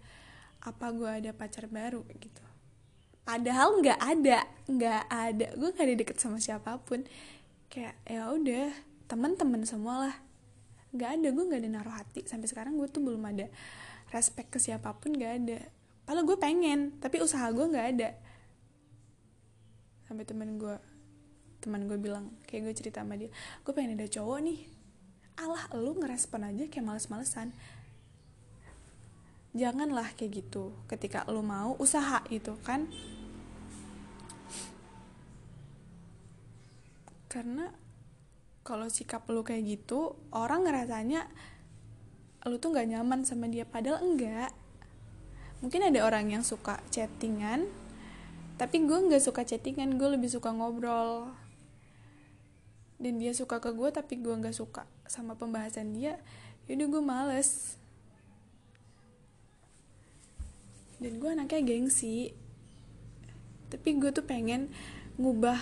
apa 0.62 0.86
gue 0.90 1.06
ada 1.06 1.30
pacar 1.30 1.70
baru? 1.70 2.02
gitu. 2.18 2.42
Padahal 3.22 3.78
nggak 3.78 4.00
ada 4.02 4.38
nggak 4.66 5.02
ada. 5.06 5.46
Gue 5.54 5.70
nggak 5.70 5.86
ada 5.86 5.96
deket 6.02 6.18
sama 6.18 6.42
siapa 6.42 6.82
pun. 6.82 7.06
Kayak 7.70 7.94
ya 8.10 8.26
udah 8.34 8.74
teman-teman 9.06 9.62
semua 9.62 10.10
lah. 10.10 10.16
Nggak 10.90 11.10
ada 11.22 11.28
gue 11.30 11.44
nggak 11.46 11.60
ada 11.62 11.70
naruh 11.70 11.94
hati. 11.94 12.26
Sampai 12.26 12.50
sekarang 12.50 12.74
gue 12.74 12.90
tuh 12.90 12.98
belum 12.98 13.22
ada 13.22 13.46
respect 14.10 14.50
ke 14.50 14.58
siapa 14.58 14.92
pun 14.98 15.14
gak 15.16 15.32
ada. 15.42 15.58
Padahal 16.04 16.26
gue 16.28 16.38
pengen 16.38 16.98
tapi 17.00 17.22
usaha 17.22 17.48
gue 17.48 17.64
gak 17.72 17.86
ada. 17.96 18.10
Sampai 20.04 20.28
temen 20.28 20.60
gue 20.60 20.76
teman 21.62 21.86
gue 21.86 21.94
bilang 21.94 22.34
kayak 22.50 22.66
gue 22.66 22.74
cerita 22.74 23.06
sama 23.06 23.14
dia 23.14 23.30
gue 23.62 23.72
pengen 23.72 23.96
ada 23.96 24.06
cowok 24.06 24.38
nih. 24.44 24.60
Alah 25.40 25.64
lu 25.78 25.96
ngerespon 25.96 26.44
aja 26.44 26.68
kayak 26.68 26.84
males-malesan 26.84 27.56
janganlah 29.52 30.08
kayak 30.16 30.44
gitu 30.44 30.72
ketika 30.88 31.28
lu 31.28 31.44
mau 31.44 31.76
usaha 31.76 32.24
itu 32.32 32.56
kan. 32.64 32.88
Karena 37.28 37.72
kalau 38.64 38.88
sikap 38.88 39.28
lu 39.28 39.44
kayak 39.44 39.64
gitu 39.68 40.16
orang 40.32 40.64
ngerasanya 40.68 41.28
lu 42.48 42.58
tuh 42.58 42.74
nggak 42.74 42.88
nyaman 42.96 43.24
sama 43.28 43.48
dia 43.48 43.68
padahal 43.68 44.00
enggak. 44.00 44.52
Mungkin 45.60 45.92
ada 45.92 46.02
orang 46.02 46.32
yang 46.32 46.42
suka 46.42 46.80
chattingan 46.90 47.68
tapi 48.56 48.84
gue 48.84 48.98
nggak 48.98 49.22
suka 49.22 49.44
chattingan 49.44 50.00
gue 50.00 50.08
lebih 50.16 50.32
suka 50.32 50.48
ngobrol. 50.52 51.32
Dan 53.02 53.18
dia 53.18 53.34
suka 53.34 53.58
ke 53.58 53.74
gue 53.74 53.90
tapi 53.92 54.16
gue 54.16 54.32
nggak 54.32 54.54
suka 54.54 54.88
sama 55.04 55.36
pembahasan 55.36 55.92
dia 55.92 56.16
yaudah 56.70 56.86
gue 56.88 57.02
males 57.02 57.81
dan 61.02 61.18
gue 61.18 61.30
anaknya 61.34 61.60
gengsi. 61.66 62.30
Tapi 63.68 63.88
gue 63.98 64.14
tuh 64.14 64.22
pengen 64.22 64.70
ngubah 65.18 65.58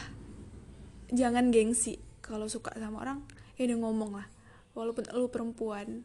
jangan 1.11 1.49
gengsi. 1.49 1.97
Kalau 2.21 2.47
suka 2.47 2.77
sama 2.77 3.01
orang 3.01 3.25
ya 3.57 3.65
udah 3.67 3.79
ngomong 3.81 4.13
lah. 4.21 4.29
Walaupun 4.77 5.09
lu 5.17 5.33
perempuan. 5.33 6.05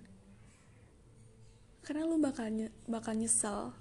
Karena 1.85 2.07
lu 2.07 2.17
bakal 2.17 2.49
bakal 2.89 3.13
nyesel 3.13 3.75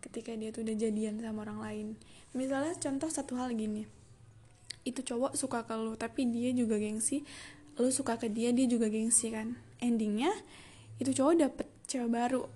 ketika 0.00 0.32
dia 0.34 0.50
tuh 0.54 0.64
udah 0.64 0.76
jadian 0.78 1.20
sama 1.20 1.44
orang 1.44 1.58
lain. 1.60 1.86
Misalnya 2.32 2.72
contoh 2.78 3.10
satu 3.10 3.36
hal 3.36 3.52
gini. 3.52 3.84
Itu 4.82 5.04
cowok 5.04 5.36
suka 5.36 5.66
ke 5.66 5.74
lu 5.76 5.98
tapi 5.98 6.30
dia 6.30 6.54
juga 6.54 6.78
gengsi. 6.78 7.26
Lu 7.76 7.90
suka 7.90 8.16
ke 8.16 8.30
dia 8.30 8.54
dia 8.54 8.64
juga 8.64 8.88
gengsi 8.88 9.28
kan. 9.34 9.58
Endingnya 9.82 10.32
itu 11.02 11.12
cowok 11.12 11.34
dapet 11.34 11.66
cewek 11.90 12.08
baru 12.08 12.46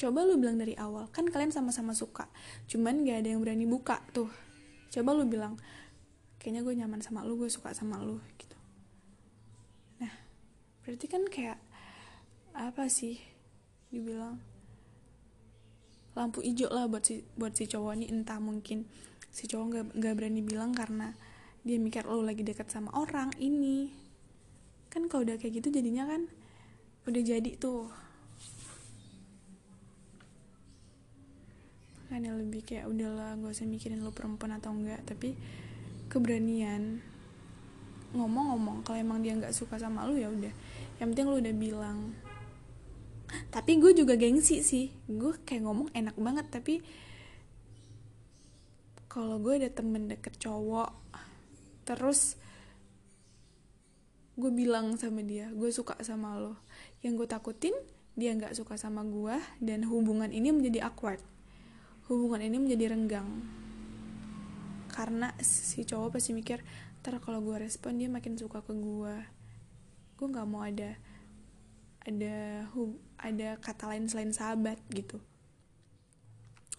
coba 0.00 0.24
lu 0.24 0.40
bilang 0.40 0.56
dari 0.56 0.72
awal 0.80 1.12
kan 1.12 1.28
kalian 1.28 1.52
sama-sama 1.52 1.92
suka 1.92 2.24
cuman 2.64 3.04
gak 3.04 3.20
ada 3.20 3.36
yang 3.36 3.44
berani 3.44 3.68
buka 3.68 4.00
tuh. 4.16 4.32
Coba 4.88 5.12
lu 5.12 5.28
bilang 5.28 5.60
kayaknya 6.40 6.64
gue 6.64 6.72
nyaman 6.72 7.04
sama 7.04 7.20
lu 7.20 7.36
gue 7.36 7.52
suka 7.52 7.76
sama 7.76 8.00
lu 8.00 8.16
gitu. 8.40 8.56
Nah 10.00 10.10
berarti 10.82 11.06
kan 11.06 11.28
kayak 11.28 11.60
apa 12.56 12.88
sih 12.88 13.20
dibilang 13.92 14.40
lampu 16.16 16.42
hijau 16.42 16.72
lah 16.72 16.90
buat 16.90 17.04
si 17.06 17.22
buat 17.36 17.52
si 17.54 17.68
cowok 17.68 17.92
ini. 18.00 18.06
Entah 18.08 18.40
mungkin 18.40 18.88
si 19.28 19.46
cowok 19.46 19.66
nggak 19.68 19.84
nggak 20.00 20.14
berani 20.16 20.40
bilang 20.40 20.72
karena 20.72 21.14
dia 21.60 21.76
mikir 21.76 22.08
lo 22.08 22.24
lagi 22.24 22.40
dekat 22.40 22.72
sama 22.72 22.90
orang 22.96 23.30
ini. 23.36 23.92
Kan 24.88 25.06
kalau 25.06 25.28
udah 25.28 25.36
kayak 25.36 25.60
gitu 25.60 25.70
jadinya 25.70 26.08
kan 26.08 26.26
udah 27.06 27.22
jadi 27.22 27.52
tuh 27.60 27.86
kan 32.10 32.26
yang 32.26 32.42
lebih 32.42 32.66
kayak 32.66 32.90
udahlah 32.90 33.38
gak 33.38 33.54
usah 33.54 33.70
mikirin 33.70 34.02
lo 34.02 34.10
perempuan 34.10 34.58
atau 34.58 34.74
enggak 34.74 35.06
tapi 35.06 35.38
keberanian 36.10 36.98
ngomong-ngomong 38.10 38.82
kalau 38.82 38.98
emang 38.98 39.22
dia 39.22 39.38
nggak 39.38 39.54
suka 39.54 39.78
sama 39.78 40.02
lu 40.10 40.18
ya 40.18 40.26
udah. 40.26 40.50
Yang 40.98 41.08
penting 41.14 41.26
lu 41.30 41.36
udah 41.38 41.54
bilang. 41.54 41.98
Tapi 43.54 43.78
gue 43.78 43.94
juga 43.94 44.18
gengsi 44.18 44.66
sih. 44.66 44.90
Gue 45.06 45.38
kayak 45.46 45.62
ngomong 45.62 45.88
enak 45.94 46.18
banget 46.18 46.46
tapi 46.50 46.82
kalau 49.06 49.38
gue 49.38 49.58
ada 49.62 49.70
temen 49.70 50.06
deket 50.06 50.38
cowok 50.38 50.94
terus 51.82 52.38
gue 54.38 54.50
bilang 54.54 54.94
sama 54.94 55.26
dia 55.26 55.50
gue 55.54 55.70
suka 55.70 55.94
sama 56.02 56.34
lo. 56.34 56.58
Yang 57.06 57.22
gue 57.22 57.28
takutin 57.30 57.76
dia 58.18 58.34
nggak 58.34 58.58
suka 58.58 58.74
sama 58.74 59.06
gue 59.06 59.38
dan 59.62 59.86
hubungan 59.86 60.34
ini 60.34 60.50
menjadi 60.50 60.90
awkward 60.90 61.22
hubungan 62.10 62.42
ini 62.42 62.58
menjadi 62.58 62.90
renggang. 62.90 63.30
Karena 64.90 65.30
si 65.38 65.86
cowok 65.86 66.18
pasti 66.18 66.34
mikir 66.34 66.58
ntar 67.00 67.22
kalau 67.22 67.40
gue 67.40 67.56
respon 67.56 67.96
dia 67.96 68.10
makin 68.10 68.36
suka 68.36 68.60
ke 68.60 68.76
gue 68.76 69.16
gue 70.20 70.26
nggak 70.28 70.48
mau 70.52 70.60
ada 70.60 71.00
ada 72.04 72.68
hub 72.76 73.00
ada 73.16 73.56
kata 73.56 73.88
lain 73.88 74.04
selain 74.10 74.34
sahabat 74.34 74.76
gitu. 74.92 75.16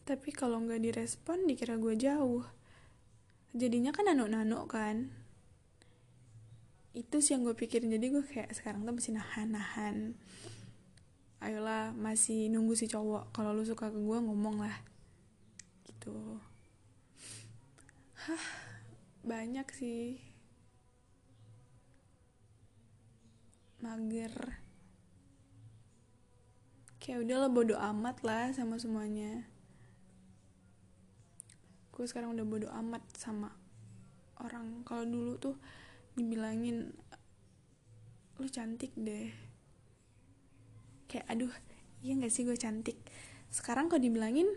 Tapi 0.05 0.29
kalau 0.35 0.61
nggak 0.61 0.83
direspon 0.83 1.49
dikira 1.49 1.79
gue 1.79 1.97
jauh. 1.97 2.45
Jadinya 3.55 3.89
kan 3.95 4.11
nano-nano 4.11 4.67
kan. 4.69 5.09
Itu 6.91 7.23
sih 7.23 7.33
yang 7.33 7.47
gue 7.47 7.55
pikirin. 7.55 7.89
Jadi 7.89 8.05
gue 8.11 8.21
kayak 8.25 8.51
sekarang 8.51 8.83
tuh 8.83 8.93
masih 8.93 9.15
nahan-nahan. 9.15 10.13
Ayolah 11.41 11.95
masih 11.95 12.51
nunggu 12.51 12.75
si 12.75 12.85
cowok. 12.85 13.33
Kalau 13.33 13.55
lu 13.55 13.63
suka 13.65 13.89
ke 13.89 13.97
gue 13.97 14.17
ngomong 14.21 14.61
lah 14.61 14.90
gitu. 16.01 16.41
Hah 18.25 18.45
banyak 19.21 19.69
sih. 19.69 20.17
Mager. 23.85 24.33
Kayak 26.97 27.21
udah 27.21 27.37
lah 27.45 27.51
bodo 27.53 27.77
amat 27.77 28.17
lah 28.25 28.49
sama 28.49 28.81
semuanya. 28.81 29.45
Gue 31.93 32.09
sekarang 32.09 32.33
udah 32.33 32.45
bodo 32.49 32.67
amat 32.81 33.05
sama 33.13 33.53
orang. 34.41 34.81
Kalau 34.81 35.05
dulu 35.05 35.37
tuh 35.37 35.55
dibilangin 36.17 36.97
lu 38.41 38.47
cantik 38.49 38.89
deh. 38.97 39.29
Kayak 41.05 41.29
aduh 41.29 41.53
iya 42.01 42.17
gak 42.17 42.33
sih 42.33 42.41
gue 42.41 42.57
cantik? 42.57 42.97
Sekarang 43.53 43.85
kalau 43.85 44.01
dibilangin 44.01 44.49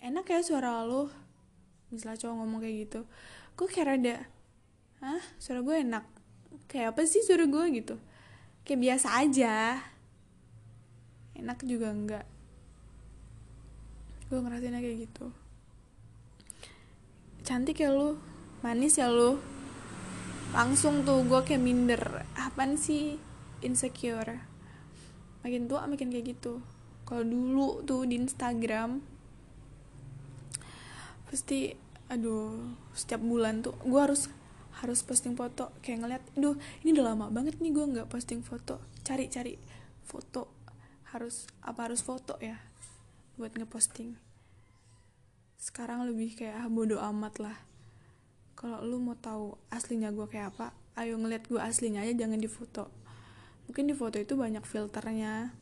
enak 0.00 0.24
ya 0.28 0.40
suara 0.44 0.84
lu. 0.84 1.08
Misalnya 1.92 2.18
cowok 2.18 2.36
ngomong 2.42 2.60
kayak 2.60 2.76
gitu. 2.88 3.00
Gue 3.56 3.66
kayak 3.70 3.88
rada 3.88 4.16
hah? 5.00 5.22
Suara 5.38 5.60
gue 5.62 5.76
enak? 5.80 6.04
Kayak 6.66 6.96
apa 6.96 7.06
sih 7.06 7.22
suara 7.22 7.46
gue 7.46 7.64
gitu. 7.76 7.96
Kayak 8.66 8.80
biasa 8.82 9.08
aja. 9.22 9.54
Enak 11.36 11.58
juga 11.68 11.92
enggak. 11.92 12.26
Gue 14.26 14.38
ngerasainnya 14.42 14.82
kayak 14.82 14.98
gitu. 15.06 15.26
Cantik 17.46 17.78
ya 17.78 17.94
lu. 17.94 18.18
Manis 18.64 18.98
ya 18.98 19.06
lu. 19.06 19.38
Langsung 20.50 21.06
tuh 21.06 21.22
gue 21.22 21.40
kayak 21.46 21.62
minder. 21.62 22.02
Apaan 22.34 22.74
sih? 22.74 23.20
Insecure. 23.62 24.42
Makin 25.46 25.70
tua 25.70 25.86
makin 25.86 26.10
kayak 26.10 26.34
gitu. 26.34 26.58
Kalau 27.06 27.22
dulu 27.22 27.86
tuh 27.86 28.02
di 28.02 28.18
Instagram 28.18 29.15
pasti 31.26 31.74
aduh 32.06 32.54
setiap 32.94 33.18
bulan 33.18 33.66
tuh 33.66 33.74
gue 33.82 34.00
harus 34.00 34.30
harus 34.82 35.00
posting 35.02 35.34
foto. 35.34 35.72
Kayak 35.80 35.98
ngeliat 36.04 36.22
aduh 36.36 36.56
ini 36.84 36.92
udah 36.96 37.04
lama 37.12 37.26
banget 37.32 37.58
nih 37.58 37.72
gue 37.72 37.84
nggak 37.84 38.08
posting 38.12 38.44
foto. 38.44 38.80
Cari 39.02 39.28
cari 39.32 39.56
foto. 40.04 40.52
Harus 41.10 41.48
apa 41.64 41.88
harus 41.88 42.04
foto 42.04 42.36
ya 42.38 42.60
buat 43.40 43.52
ngeposting. 43.56 44.16
Sekarang 45.56 46.04
lebih 46.04 46.36
kayak 46.36 46.62
ah, 46.62 46.68
bodo 46.68 47.00
amat 47.00 47.40
lah. 47.40 47.56
Kalau 48.56 48.80
lu 48.84 49.00
mau 49.00 49.16
tahu 49.16 49.56
aslinya 49.68 50.12
gue 50.12 50.24
kayak 50.28 50.56
apa 50.56 50.72
ayo 50.96 51.20
ngeliat 51.20 51.44
gue 51.44 51.60
aslinya 51.60 52.04
aja 52.04 52.24
jangan 52.24 52.40
di 52.40 52.48
foto. 52.48 52.88
Mungkin 53.68 53.90
di 53.90 53.94
foto 53.96 54.16
itu 54.16 54.38
banyak 54.38 54.64
filternya. 54.64 55.52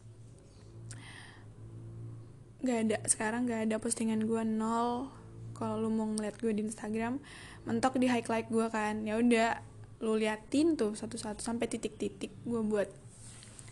Gak 2.64 2.78
ada 2.88 2.98
sekarang 3.04 3.44
gak 3.44 3.68
ada 3.68 3.76
postingan 3.76 4.24
gue 4.24 4.42
nol 4.46 5.23
kalau 5.56 5.80
lu 5.80 5.88
mau 5.88 6.04
ngeliat 6.10 6.36
gue 6.36 6.52
di 6.52 6.66
Instagram 6.66 7.22
mentok 7.64 7.96
di 7.96 8.10
highlight 8.10 8.52
gue 8.52 8.66
kan. 8.68 9.06
Ya 9.06 9.16
udah 9.16 9.62
lu 10.04 10.20
liatin 10.20 10.76
tuh 10.76 10.92
satu-satu 10.92 11.40
sampai 11.40 11.70
titik-titik 11.70 12.34
gue 12.44 12.60
buat. 12.60 12.90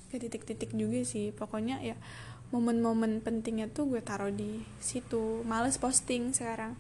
Ke 0.09 0.17
titik-titik 0.17 0.73
juga 0.73 1.05
sih. 1.05 1.35
Pokoknya 1.35 1.83
ya 1.85 1.99
momen-momen 2.55 3.21
pentingnya 3.21 3.69
tuh 3.69 3.91
gue 3.91 4.01
taruh 4.01 4.33
di 4.33 4.65
situ. 4.81 5.45
Males 5.45 5.77
posting 5.77 6.33
sekarang. 6.33 6.79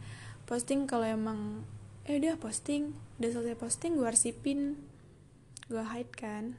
Posting 0.48 0.88
kalau 0.88 1.05
emang 1.05 1.66
eh 2.03 2.18
udah 2.18 2.34
posting 2.40 2.96
udah 3.20 3.30
selesai 3.30 3.59
posting 3.61 4.00
gue 4.00 4.09
arsipin. 4.09 4.80
Gue 5.68 5.84
hide 5.84 6.14
kan 6.16 6.57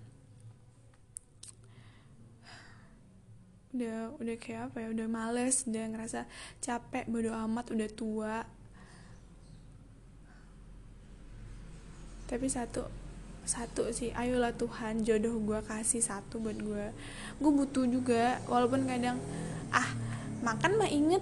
udah 3.73 4.13
udah 4.21 4.35
kayak 4.37 4.69
apa 4.69 4.85
ya 4.85 4.87
udah 4.93 5.07
males 5.09 5.65
udah 5.65 5.85
ngerasa 5.89 6.29
capek 6.61 7.09
bodo 7.09 7.33
amat 7.33 7.73
udah 7.73 7.89
tua. 7.89 8.37
Tapi 12.29 12.47
satu 12.49 12.85
satu 13.43 13.91
sih 13.91 14.15
ayolah 14.15 14.55
Tuhan 14.55 15.03
jodoh 15.03 15.35
gue 15.43 15.59
kasih 15.67 15.99
satu 15.99 16.39
buat 16.39 16.55
gue 16.55 16.85
gue 17.43 17.51
butuh 17.51 17.83
juga 17.91 18.39
walaupun 18.47 18.87
kadang 18.87 19.19
ah 19.75 19.91
makan 20.39 20.79
mah 20.79 20.87
inget 20.87 21.19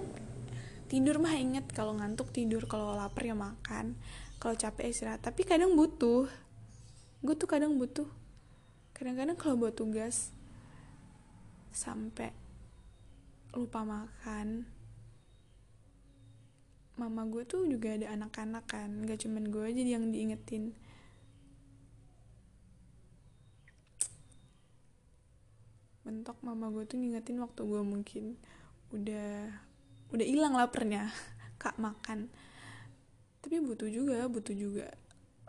tidur 0.86 1.18
mah 1.18 1.34
inget 1.34 1.66
kalau 1.74 1.98
ngantuk 1.98 2.30
tidur 2.30 2.70
kalau 2.70 2.94
lapar 2.94 3.26
ya 3.26 3.34
makan 3.34 3.98
kalau 4.42 4.58
capek 4.58 4.90
istirahat. 4.90 5.22
Tapi 5.22 5.46
kadang 5.46 5.78
butuh 5.78 6.26
gue 7.22 7.34
tuh 7.38 7.46
kadang 7.46 7.78
butuh. 7.78 8.06
Kadang-kadang 8.92 9.38
kalau 9.38 9.54
buat 9.58 9.74
tugas 9.74 10.34
sampai 11.72 12.41
lupa 13.52 13.84
makan. 13.84 14.64
Mama 16.96 17.28
gue 17.28 17.44
tuh 17.44 17.68
juga 17.68 17.92
ada 17.92 18.16
anak-anak 18.16 18.64
kan 18.64 19.04
gak 19.04 19.20
cuman 19.28 19.52
gue 19.52 19.64
aja 19.68 19.82
yang 19.84 20.08
diingetin. 20.08 20.72
Mentok 26.08 26.40
mama 26.40 26.72
gue 26.72 26.88
tuh 26.88 26.96
ngingetin 26.96 27.44
waktu 27.44 27.60
gue 27.68 27.82
mungkin 27.84 28.24
udah 28.88 29.52
udah 30.12 30.26
hilang 30.26 30.56
lapernya 30.56 31.12
kak 31.62 31.76
makan. 31.76 32.32
Tapi 33.44 33.60
butuh 33.60 33.88
juga 33.92 34.24
butuh 34.32 34.56
juga. 34.56 34.88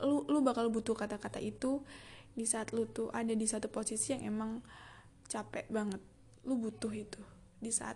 Lu 0.04 0.28
lu 0.28 0.43
bakal 0.43 0.68
butuh 0.68 0.95
kata-kata 0.95 1.39
itu 1.39 1.80
di 2.36 2.43
saat 2.43 2.76
lu 2.76 2.84
tuh 2.84 3.08
ada 3.16 3.32
di 3.32 3.47
satu 3.47 3.72
posisi 3.72 4.12
yang 4.12 4.28
emang 4.28 4.51
capek 5.32 5.72
banget. 5.72 6.04
Lu 6.43 6.60
butuh 6.60 6.91
itu 6.91 7.42
di 7.64 7.72
saat 7.72 7.95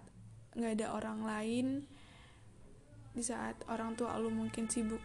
nggak 0.56 0.80
ada 0.80 0.88
orang 0.96 1.20
lain 1.28 1.68
di 3.14 3.22
saat 3.26 3.60
orang 3.68 3.94
tua 4.00 4.16
lu 4.18 4.32
mungkin 4.32 4.72
sibuk 4.72 5.02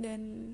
dan 0.00 0.52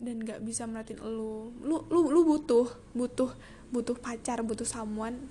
dan 0.00 0.16
nggak 0.20 0.40
bisa 0.40 0.64
merhatiin 0.64 1.00
lu. 1.04 1.52
Lu 1.60 1.84
lu 1.92 2.08
lu 2.08 2.20
butuh 2.24 2.68
butuh 2.96 3.32
butuh 3.68 3.96
pacar 4.00 4.40
butuh 4.40 4.64
someone 4.64 5.28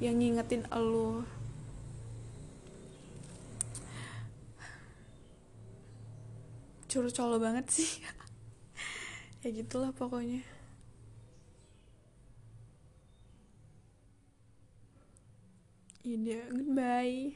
yang 0.00 0.16
ngingetin 0.16 0.64
lu. 0.72 1.20
Curcol 6.88 7.36
banget 7.36 7.68
sih. 7.68 7.92
Ya 9.46 9.54
gitulah 9.54 9.94
pokoknya 9.94 10.42
Iya, 16.06 16.38
goodbye. 16.54 17.34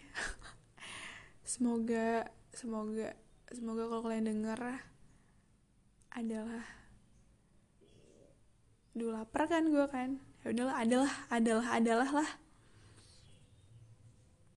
semoga, 1.43 2.31
semoga, 2.55 3.19
semoga 3.51 3.83
kalau 3.91 4.03
kalian 4.07 4.31
denger 4.31 4.79
adalah, 6.15 6.63
dulu 8.95 9.11
lapar 9.11 9.51
kan 9.51 9.67
gue 9.75 9.87
kan, 9.91 10.23
ya 10.47 10.55
udahlah, 10.55 10.77
adalah, 10.79 11.15
adalah, 11.35 11.67
adalah 11.75 12.11
lah. 12.23 12.31